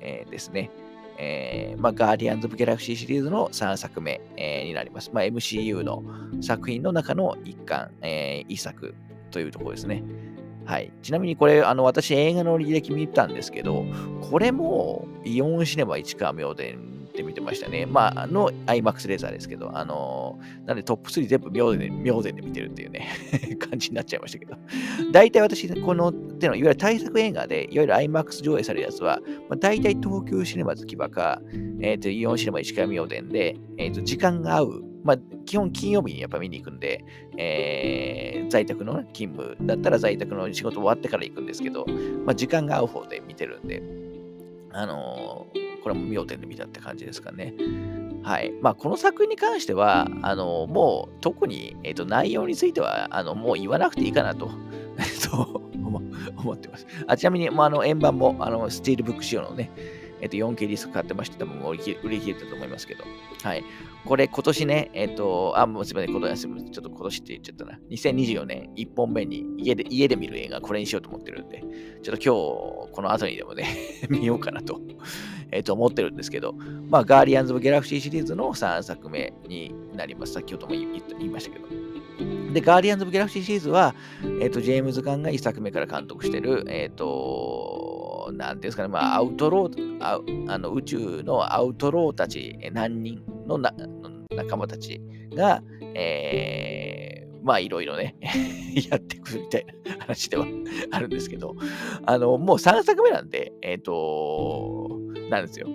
[0.00, 0.70] えー、ですね。
[1.24, 5.10] えー、まあ、ガーディアンズ・オブ・ギャラクシーシリーズの3作目、えー、になります。
[5.12, 6.02] まあ、MCU の
[6.42, 8.94] 作品の中の一巻、えー、一作
[9.30, 10.02] というところですね。
[10.66, 10.92] はい。
[11.02, 13.84] ちなみにこれ、あの、私映画の履歴見たんですけど、
[14.20, 17.86] これもイオンシネマ市川妙典で見てましたね。
[17.86, 23.08] まあ、の IMAX レーザーですけど、あのー、なんでトップ3全部妙で、妙で見てるっていうね
[23.58, 24.56] 感じになっちゃいましたけど。
[25.12, 31.40] 大体私、この手の、いわゆる対策映画で、いわゆる IMAX 上映されるやつは、まあ、大体東急シネマズキバか、
[31.80, 37.04] えっ、ー、と、イオンシネマ石川妙典で、えっ、ー、と、時間が合うまあ、基本金曜日にやっぱ見に行くんで、
[37.36, 41.84] えー、在宅の、勤務だったら在宅の仕事終わってから行くんですけど、
[42.24, 43.82] まあ、時間が合う方で見てるんで、
[44.72, 47.54] あのーこれも妙点で見たって感じですかね。
[48.22, 48.52] はい。
[48.62, 54.50] まあ、この作品に関しては、あの、もう特に、えっ、ー、と、内容については、あの、もう言わなくていいかなと、
[55.20, 55.88] そう
[56.38, 56.86] 思ってます。
[57.06, 59.70] あちなみに、まあ、あの、円盤も、あの、スティールブック仕様のね、
[60.22, 61.80] えっ、ー、と、4K ディスク買ってまして、多分売り
[62.18, 63.04] 切れたと思いますけど、
[63.42, 63.64] はい。
[64.06, 67.78] これ今年ね、えっ、ー、と、あ、もうすみません、今年、ちょっと今年って言っちゃったな。
[67.90, 71.62] 2024年1本目に家で、家で見る映画、これにしようと思ってるんで、
[72.02, 73.66] ちょっと今日、この後にでもね
[74.08, 74.80] 見ようかなと、
[75.54, 76.52] えっ、ー、と、思ってるんですけど、
[76.88, 80.32] まあ、ガーディアンズ・オブ・ギャラクシーシリーズの3作目になります。
[80.32, 81.66] 先ほども言いましたけど。
[82.52, 83.94] で、ガーディアンズ・オブ・ギャラクシーシリーズは、
[84.40, 90.20] えっ、ー、と、ジェームズ・ガンが1作目から監督してる、えっ、と、なんていうんですかね、まあ、アウトロー、あ
[90.52, 93.72] あの宇宙のアウトローたち何人のな
[94.34, 95.00] 仲間たち
[95.34, 95.62] が、
[95.94, 98.16] えー、まあいろいろね
[98.90, 100.46] やってくるみたいな話では
[100.90, 101.54] あるんですけど、
[102.06, 104.93] あの、もう3作目なんで、えっ、ー、と、
[105.30, 105.68] なんですよ。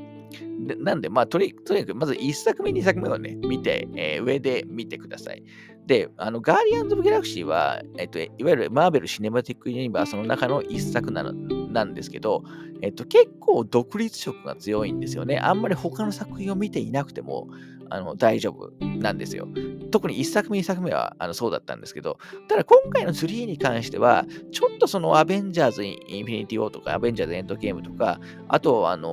[0.67, 5.43] でなんで、まあとに、かく、まず1作目、2作目をね、見て、えー、上で見てください。
[5.88, 12.43] で、あの、ガーディアンズ・オブ・ギャラクシーは、えっと、いわゆるマーベル・シネマティック・ユニバースの中の1作なのなんですけど、
[12.81, 15.39] えっと、結構独立色が強いんですよね。
[15.39, 17.47] あんまり他の作品を見ていなくても、
[17.89, 19.47] あの大丈夫なんですよ。
[19.91, 29.10] 特に1作目、2作目はあのそうだったんですけど、ただ今回の3に関しては、ちょっとそのアベンジャーズ・インフィニティ・ウォーとか、アベンジャーズ・エンドゲームとか、あと、あの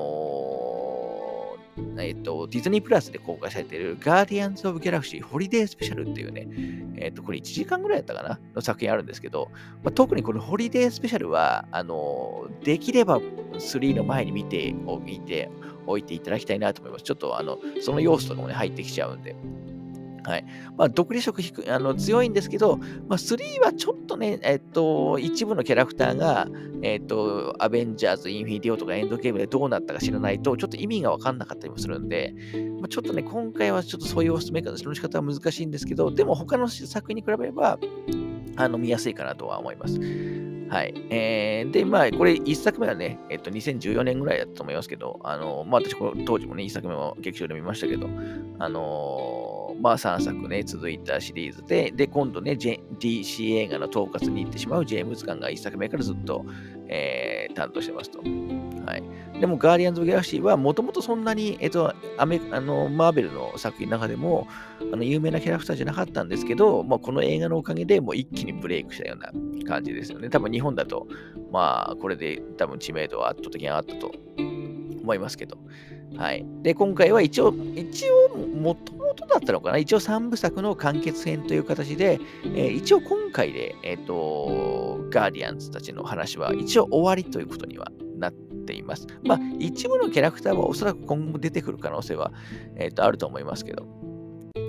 [0.63, 0.77] ー
[1.99, 6.49] えっと、ディズニープラスで公開されているガーディアンズ・オブ・ギャラクシー・ホリデー・スペシャルっていうね、
[6.97, 9.51] えっと、これ1時間ぐらいだったかなの作品あるんですけど、
[9.83, 15.51] まあ、特にこのホリデー・スペシャルは、あの、できれば3の前に見ておいて、
[15.87, 17.05] おいていただきたいなと思います。
[17.05, 19.37] ちょっとあの、その要素とかもね、入ってきちゃうんで。
[20.27, 20.45] はい。
[20.77, 26.49] まあ、独立色低あの強いんですけど、まあ、3はちょっとね、えっと、一部のキャラクターが、
[26.83, 32.35] えっと、アベンジャーズ、インフィニティオとかエンドゲームでどうなったか知らないと、ちょっと意味がわかんなかったりもするんで、
[32.81, 37.79] まあ、ちょっとね、今回はちょっとそういうおすすめの仕方は難しいんですけど、でも他の作品に比べれば、
[38.57, 40.01] あの見やすいかなとは思います。
[40.69, 40.95] はい。
[41.11, 48.09] えー、で、まあ、これ1作目はね、えっと、2014年ぐらいだったと思いますけど、あの、まあ、私、当時もね、1作目も劇場で見ましたけど、
[48.59, 56.45] あのー、まあ、3作ね、続いたシリーズで、で、今度ね、DC 映画の統括に行ってしまうジェームズ・ガンが1作目からずっと、
[56.89, 58.21] えー、担当してますと。
[58.21, 59.03] はい。
[59.41, 64.49] でも、ガーディアンズ・オブギャラクシーはもともとそんなに、えっと、アメあのマーベルの作品の中でも、
[64.93, 69.31] あの有名なキャラクターじゃなかったんですけど、まあ、この映画のおかげでもう一気にブレイクしたような
[69.69, 70.31] 感じですよね。
[70.31, 71.07] 多分日本だと、
[71.53, 74.13] まあ、これで多分知名度は圧倒的に上がったと
[75.03, 75.59] 思いますけど。
[76.17, 76.47] はい。
[76.63, 79.79] で、今回は一応、一応、もともとだったのかな？
[79.79, 89.07] 一応3部作の完結編という形で、えー、一応今回で、えっ、ー、と、ガーディアンズたちの話は一応終わりということにはなっています。
[89.25, 92.33] まあ、一部のキャラクターはおそらく今後出てくる可能性は、
[92.77, 93.87] えっ、ー、と、あると思いますけど。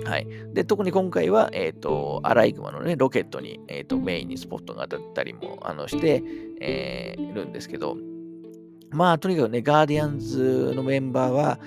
[0.04, 0.26] はい。
[0.54, 6.22] で、特に今回は、えっ、ー、と、アライグマのね、ロケットに、えっ、ー、と、メインにスポットが当たったりも、あの、して、
[6.60, 7.96] えー、いるんですけど、
[8.90, 11.58] まあ、とにかくね、ガーディアンズのメンバーは、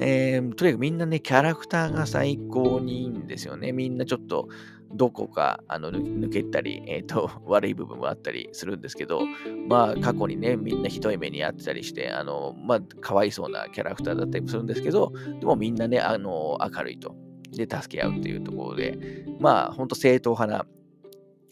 [0.00, 3.72] えー、とにかくみんなね、キャラクターが最高にいいんですよね。
[3.72, 4.48] みんなちょっと、
[4.94, 9.22] どこかあの抜けたり、えーと、 悪い部分もあったりするんですけど、
[9.68, 17.14] まあ、過去にね、みんなひどい目に遭ってたりして、あの、まあ、かわいそうなキャラクターだったりもするんですけど、でもみんなね、あの、明るいと。
[17.52, 20.64] で、助け合うっていうところで、まあ、ほんと正統派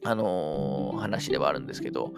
[0.05, 2.13] な、あのー、話ではあるんですけど、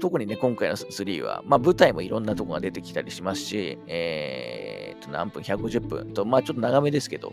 [0.00, 7.32] 特にね、今回の3は、まあ、舞台もいろんなとこが出てきたりしますし、えー、と、何分 ?150 分と、まあ、ちょっと長めですけど、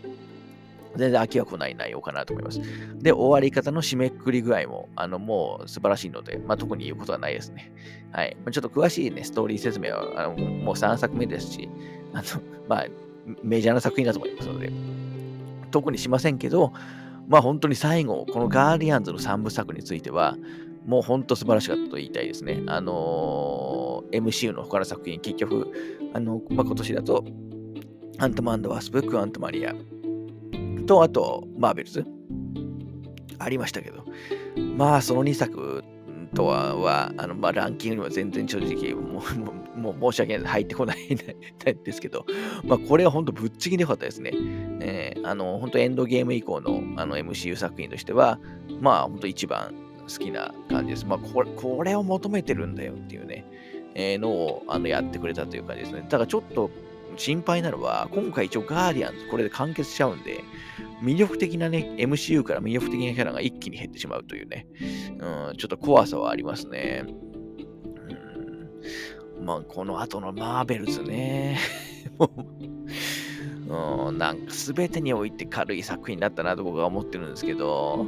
[0.96, 2.60] 全然飽きは来ない内容かなと思います。
[2.98, 7.72] で、終わり方の締めくくり具合も、あの、もう素晴らしいので、まあ、特に言うことはないですね。
[8.12, 8.36] はい。
[8.50, 11.68] ちょっと詳しいね、ストーリー説明は、あのもう3作目ですし、
[12.12, 12.86] あの、まあ、
[13.42, 14.70] メジャーな作品だと思いますので、
[15.70, 16.72] 特にしませんけど、
[17.28, 20.36] まあ本当に最後、このガーディアンズの3部作については、
[20.86, 22.62] もう本当素晴らしかったと言いたいですね。
[22.66, 25.70] あのー、MCU の他の作品、結局、
[26.12, 27.24] あの、まあ、今年だと、
[28.18, 29.74] アントマンワスプ、クアントマリア、
[30.86, 32.04] と、あと、マーベルズ。
[33.38, 34.04] ありましたけど、
[34.76, 35.82] まあ、その2作
[36.34, 39.22] とは、はあのまあ、ランキングには全然正直も
[39.76, 42.26] う、もう申し訳ない入ってこないんですけど、
[42.64, 44.32] まあ、これは本当ぶっちぎり良かったですね。
[44.80, 48.38] えー、あの、本当エンドゲーム以降のあの MCU 作品としては、
[48.80, 49.74] まあ、本当一番
[50.08, 51.06] 好きな感じです。
[51.06, 53.44] まあ、これ、これを求めてるんだよっていうね、
[53.94, 56.02] えー、のをあのやってくれたという感じですね。
[56.02, 56.70] だからちょっと
[57.16, 60.42] 心配なのは、今回一応ガーディアンズこれで完結しちゃうんで、
[61.02, 64.66] 魅力的なね、MCU から魅力的なキャラが一気に減ってしまうというね、
[65.18, 67.04] うん、ちょっと怖さはありますね。
[69.38, 71.58] うん、まあ、この後のマーベルズね。
[73.68, 78.06] うん、なんか全てにおいて軽い作品だったなと僕は思ってるんですけど、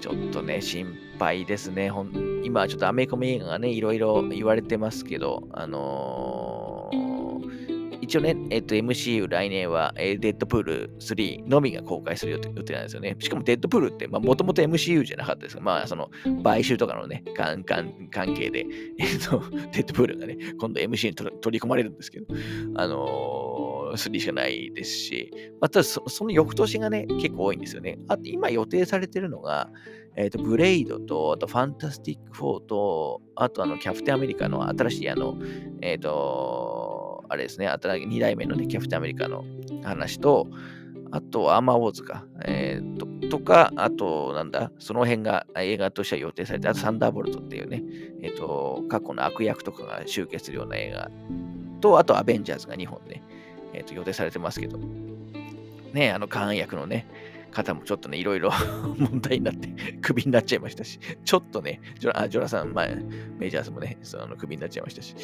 [0.00, 1.90] ちょっとね、心配ですね。
[1.90, 13.14] ほん今、ちょっとアメコミ映画がね、いろいろ言われてますけど、あのー、一応ね、えっと、MCU 来年は、え、デッドプール3のみが公開する予定なんですよね。
[13.18, 16.10] しかもデッドプールって、もともと MCU じゃなかったですまあ、その、
[16.42, 18.64] 買収とかのね、関関係で、
[18.98, 19.42] えっと、
[19.72, 22.26] デッドプールがね、今度 MCU に取り込まれるんですけど、
[22.74, 27.98] あのー、3しかないですし、またそその翌年がね、結構多いんですよね。
[28.08, 29.70] あと、今予定されてるのが、
[30.16, 35.38] えっ、ー、と、ブレイドと、あと、ファンタスティック4と、あと、あの、キャプテンアメリカの新しい、あの、
[35.82, 39.44] えっ、ー、と、あれですね、新2代目のね、キャプテンアメリカの
[39.84, 40.48] 話と、
[41.12, 47.82] あと、アーマーウォーズか、えー、と、とか、あと、なんだ、その辺が映画としては予定されて、あと、サンダーボルトっていうね、
[48.22, 51.10] えっ、ー、と、過去の悪役とかが集結するような映画
[51.80, 53.22] と、あと、アベンジャーズが2本ね、
[53.72, 54.78] え、ー、と、予定されてますけど、
[55.92, 57.06] ね、あの、カーン役のね、
[57.50, 58.50] 方もちょっとね、いろいろ
[58.96, 59.68] 問題になって、
[60.00, 62.96] クビになっちゃいましたし、ちょっとね、ジョラジョラさん、前、
[63.38, 65.14] メジャーズもね、そのクビになっちゃいましたし、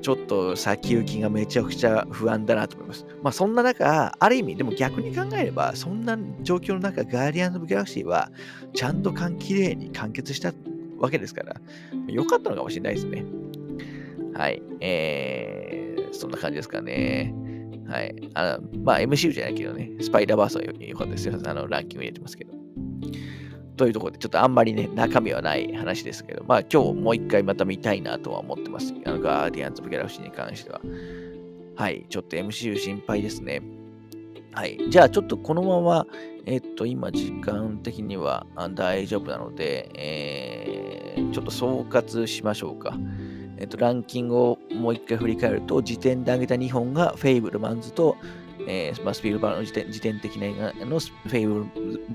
[0.00, 3.06] ちょっと先行きがめちゃくちゃ不安だなと思います。
[3.22, 8.30] まあそんな中、ある意味、でも逆に考えれば、そんな状況の中、ガーディアンズ・オブ・ギャラクシーは、
[8.72, 10.52] ちゃんときれいに完結した
[10.98, 11.56] わけですから、
[12.06, 13.24] 良かったのかもしれないですね。
[14.34, 14.62] はい。
[14.80, 17.34] えー、そんな感じですかね。
[17.88, 18.30] はい。
[18.34, 21.38] あのまあ、MCU じゃないけどね、スパイダーバースは良かったですよ。
[21.44, 22.52] あの、ランキング入れてますけど。
[23.76, 28.94] というところで、ちょっとあんまりね、中身はない話ですけど、まあ今日もう一回また見たいなとは思ってます。
[29.04, 30.80] あの、ガーディアンズ・オブ・ギャラクシーに関しては。
[31.76, 32.06] はい。
[32.08, 33.62] ちょっと MCU 心配ですね。
[34.52, 34.78] はい。
[34.88, 36.06] じゃあ、ちょっとこのまま、
[36.46, 42.96] えっと、今、時間的には大丈夫なので、えー、ちょっと総括しましょうか。
[43.58, 48.16] えっと、ランキングをもう一回振り返ると、時点で挙げた2本がフェイブルマンズと、
[48.68, 51.46] えーまあ、スピルバーの時点時点的な映画のフェイ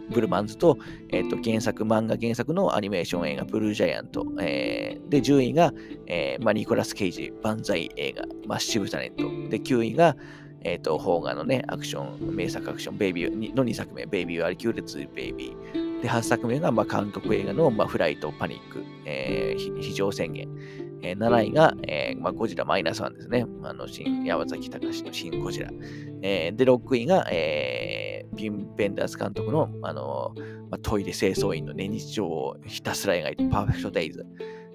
[0.09, 0.77] ブルマンズと、
[1.09, 5.71] えー、と原作、漫画原作のアニメーション映画、ブルージャイアント、えー、で、10位が、
[6.07, 10.15] えーまあ、ニコラス・ケイジ、万歳映画、マッシブ・タレント、で、9位が、
[10.63, 16.01] えっ、ー、と、邦画のね、アクション、名作アクション、ベイビーの2作目、ベイビー・アリキューレツ・ベイビー。
[16.01, 20.47] で、8作目が、まあ、韓国映画の、まあ、フライト・パニック、えー、非常宣言。
[21.01, 23.45] えー、7位が、えーまあ、ゴジラマイナス1ですね。
[23.63, 25.69] あの新山崎隆の新ゴジラ。
[26.21, 30.33] えー、で、6位が、えー、ビン・ベンダース監督の、あの
[30.69, 34.25] まあ、トイレ清掃員の、ね、日常をひたすら描いて、パーフェクト・デイズ。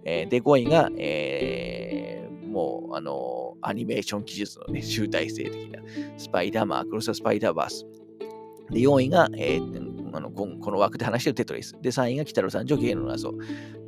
[0.04, 5.80] えー、で、5位が、えー、もう、あのアニメーション技術の、ね、集大成的な
[6.16, 7.86] スパイダーマン、クロス・スパイダーバース。
[8.70, 11.76] で、4位が、えー、あのこの枠で話してるテトリス。
[11.80, 13.30] で、3位が北野三条芸の謎。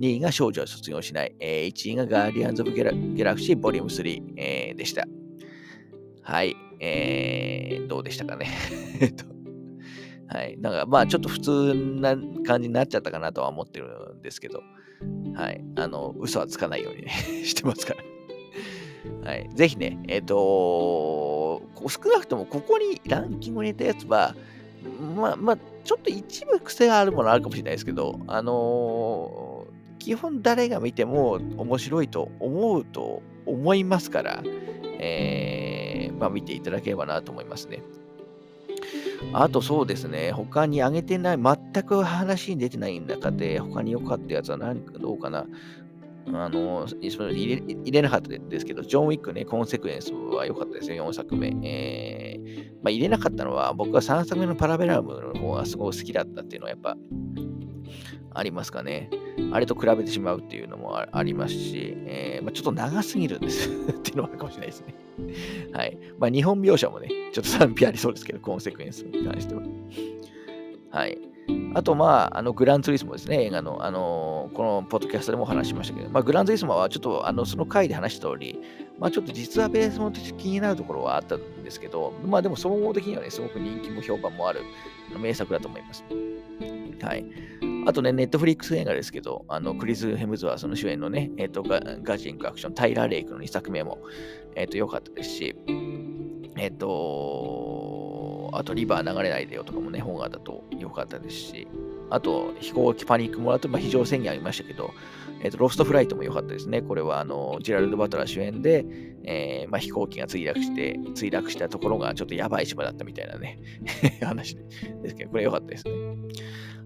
[0.01, 1.35] 2位が少女は卒業しない。
[1.41, 5.07] えー、1位がガーディアンズ・オブ・ギャラクシーボリューム3、えー、でした。
[6.22, 6.57] はい。
[6.81, 8.49] えー、どうでしたかね。
[10.29, 10.59] はい。
[10.59, 14.62] なんか、まあ、ちょっと普通な感じになっちゃったかなとは思ってるんですけど、
[15.35, 15.64] はい。
[15.76, 17.11] あの、嘘はつかないようにね
[17.45, 19.31] してますから。
[19.31, 19.49] はい。
[19.55, 24.35] ぜひね、えっ、ー、と少なくともここにランキングに入れたやつは、
[25.16, 25.59] まあ、まあ、
[25.89, 34.43] ちょっと一部癖があるものあるかもしれないですけど、あのー、基本誰が見ても面白いと思うと思いますから、
[34.99, 37.82] えー、まあ、見ていただければなと思いますね。
[39.32, 45.47] あとそうですね、他に挙げてない、全く話に出てない中で、他に良かったやつは何かどうかな。
[46.33, 51.49] あの、入れ入れなかったですけど、ジョン・ウィックね、コンセクエンスは良かったですよ、4作目。
[51.62, 56.97] えー、まあ、入れなかったのは、僕は3作目のパラベラムの方がすごい好きだったっていうのはやっぱ
[58.35, 59.11] ありますかね。
[59.53, 63.72] あれと比べてしまうっていうのもありますし、えー、まあ、ちょっと長すぎるんですっ
[64.03, 64.95] ていうのはあるかもしれないですね。
[65.72, 65.99] はい。
[66.18, 69.62] まあ、日本描写もね、ちょっと賛否ありそうですけど、コンセクエンスに関しては。
[70.91, 71.18] はい。
[71.79, 78.59] あと、まあ、あのグランツーリスモですね、映画の、あのこのポッドキャストでも話しましたけど、まあ、グランツーリスモはちょっとあのその回で話した通り、
[78.99, 84.62] まあ、ちょっと実はベースも気になるところはあったんですけど、まあ、でも総合的にはね、すごく人気も評判もある
[85.16, 86.05] 名作だと思います。
[87.01, 87.24] はい。
[87.87, 93.99] あとね、ネットフリックス映画ですけど、あのクリス・ヘムズワーその主演のね、えっ、とガ、ガジンクアクション、タイラー・レイクの2作目も、
[94.57, 95.55] えっ、と、良かったですし、
[96.57, 97.68] えっ、と、
[98.53, 101.68] あと、リバー流れないでよとかもね、本画だと良かったですし、
[102.11, 104.92] あと、飛行機パニックもらと、まあ、非常宣言ありましたけど、
[105.40, 106.82] えーと、ロストフライトも良かったですね。
[106.82, 108.84] これはあのジェラルド・バトラー主演で、
[109.24, 113.59] えーまあ、飛行機が墜落して、墜落したところがちょっとやばい島だったみたいなね、
[114.22, 114.57] 話
[115.03, 115.92] ですけど、これ良かったですね。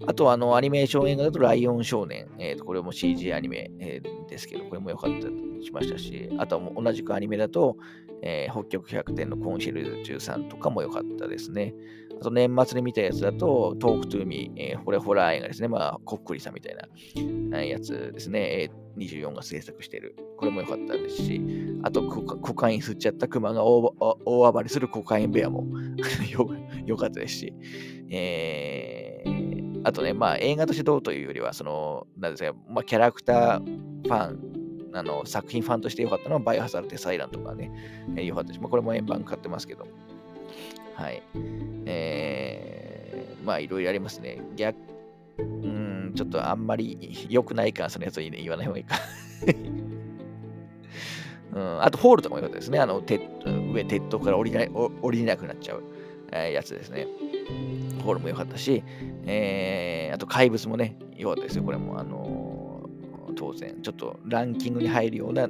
[0.05, 2.27] あと、あの、アニメーション映画だと、ライオン少年。
[2.37, 7.77] えー、とこれも CG アニメ、えー、ですけど、これも良かったりしましたし、あとは同じくアニメだと、
[8.25, 11.73] えー、北極百貨店のコンシェルジュさんとかも良かったですね。
[12.19, 15.67] あと年末に見たやつだと、トークトゥーミー、えー、これホラー映画ですね。
[15.67, 16.75] まあ、こっくりさんみたい
[17.49, 18.71] なやつですね。
[18.97, 20.15] A24が制作してる。
[20.37, 21.41] これも良かったですし、
[21.83, 23.93] あとコカイン吸っちゃったクマが大
[24.25, 25.65] 暴れするコカインベアも
[26.85, 27.53] 良かったですし、
[28.09, 33.65] えー、あとね、まあ映画としてどうというよりは、その、なんですか、まあキャラクター
[34.03, 34.62] ファン、
[34.93, 37.71] あの作品ファンとして良かったのはバイオハザードデサイランとかね、
[38.15, 39.87] えー、良かったし、まあ、これも円盤買ってますけど、
[40.95, 41.23] はい。
[41.85, 44.41] えー、まあいろいろありますね。
[44.55, 44.77] 逆、
[45.39, 48.95] うん、ちょっとあんまり良くないか、そのやつを言わない方がいいか
[51.53, 52.79] うん、あと、ホールとかも良かったですね。
[52.79, 55.83] あの、上、鉄塔から降りない降りなくなっちゃう、
[56.31, 57.07] えー、やつですね。
[58.03, 58.83] ホールも良かったし、
[59.25, 61.63] えー、あと、怪物もね、良かったですよ。
[61.63, 62.42] これも、あの、
[63.35, 65.47] 当然、ちょっとランキングに入るような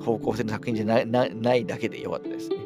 [0.00, 2.56] 方向性の作品じゃないないだけで良かったですね。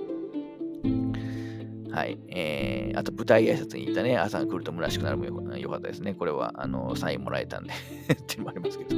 [1.90, 2.18] はい。
[2.28, 6.14] えー、あと舞台挨拶に行ったね、朝が来ると虚しくなるもよかったですね。
[6.14, 7.72] これは、あの、サインもらえたんで
[8.12, 8.96] ってのもありますけど。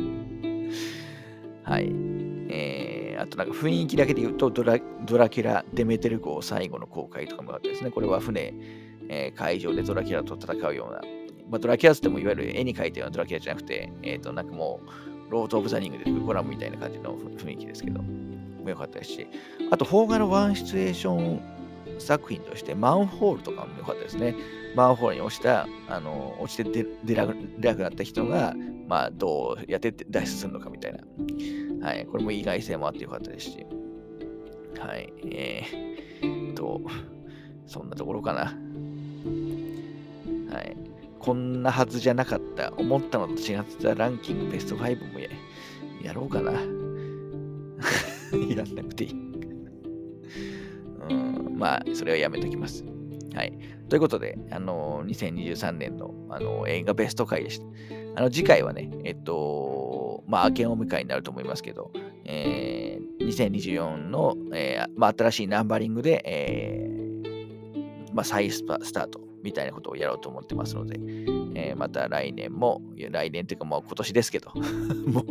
[1.62, 1.90] はい。
[2.52, 8.52] えー、あとなんか雰囲気だけで言うとドラ、ドラキュラ・デメテル号最後の公開とかもあってですね、これは船、
[9.08, 11.00] えー、海上でドラキュラと戦うような、
[11.48, 19.26] まあ、ドラキュラってもいわゆる絵に描いたようなドラキュラじゃなくて、えっ、ー、と、なんかもう、ロード・オブ・ザ・リングでコラムみたいな感じの雰囲気ですけど、もよかったですし、
[19.70, 21.40] あと、邦画のワンシチュエーション
[21.98, 24.34] 作品として、マンホールとかも良かったですね。
[24.74, 27.26] マンホールに落ちた、あの落ちて出出な
[27.74, 28.54] くなった人が、
[28.88, 30.98] まあ、どうやって脱出するのかみたいな。
[31.86, 32.06] はい。
[32.06, 33.66] これも意外性もあって良かったですし。
[34.78, 35.12] はい。
[35.26, 36.80] えー、と、
[37.66, 38.56] そんなところかな。
[40.52, 40.76] はい。
[41.20, 42.72] こんなはずじゃなかった。
[42.76, 45.28] 思ったのと違ってたランキングベスト5もや
[46.02, 46.52] やろうかな。
[48.32, 49.14] やんなくていい。
[51.56, 52.84] まあ、それはやめときます。
[53.34, 53.52] はい。
[53.90, 57.66] ということで、あのー、2023年の、あのー、映画ベスト回でした。
[58.16, 61.92] あの、次回はね、えっと、まあ、明けお迎えになると思いますけど、
[62.24, 70.98] えー、2024の、えー、まあ、新しいナンバリングで、えー、まあ、再スパスタートみたいなことをやろうと思ってますので、
[71.54, 74.52] えー、また来年も、来年というかもう今年ですけど、
[75.06, 75.22] も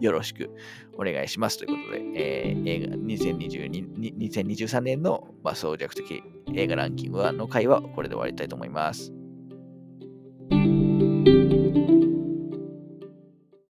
[0.00, 0.50] うよろしく
[0.94, 6.22] お願いしますということで、えー、映画2022 2023年の、ま、総弱的
[6.54, 9.12] 映画ランキングの回はこれで終わりたいと思います。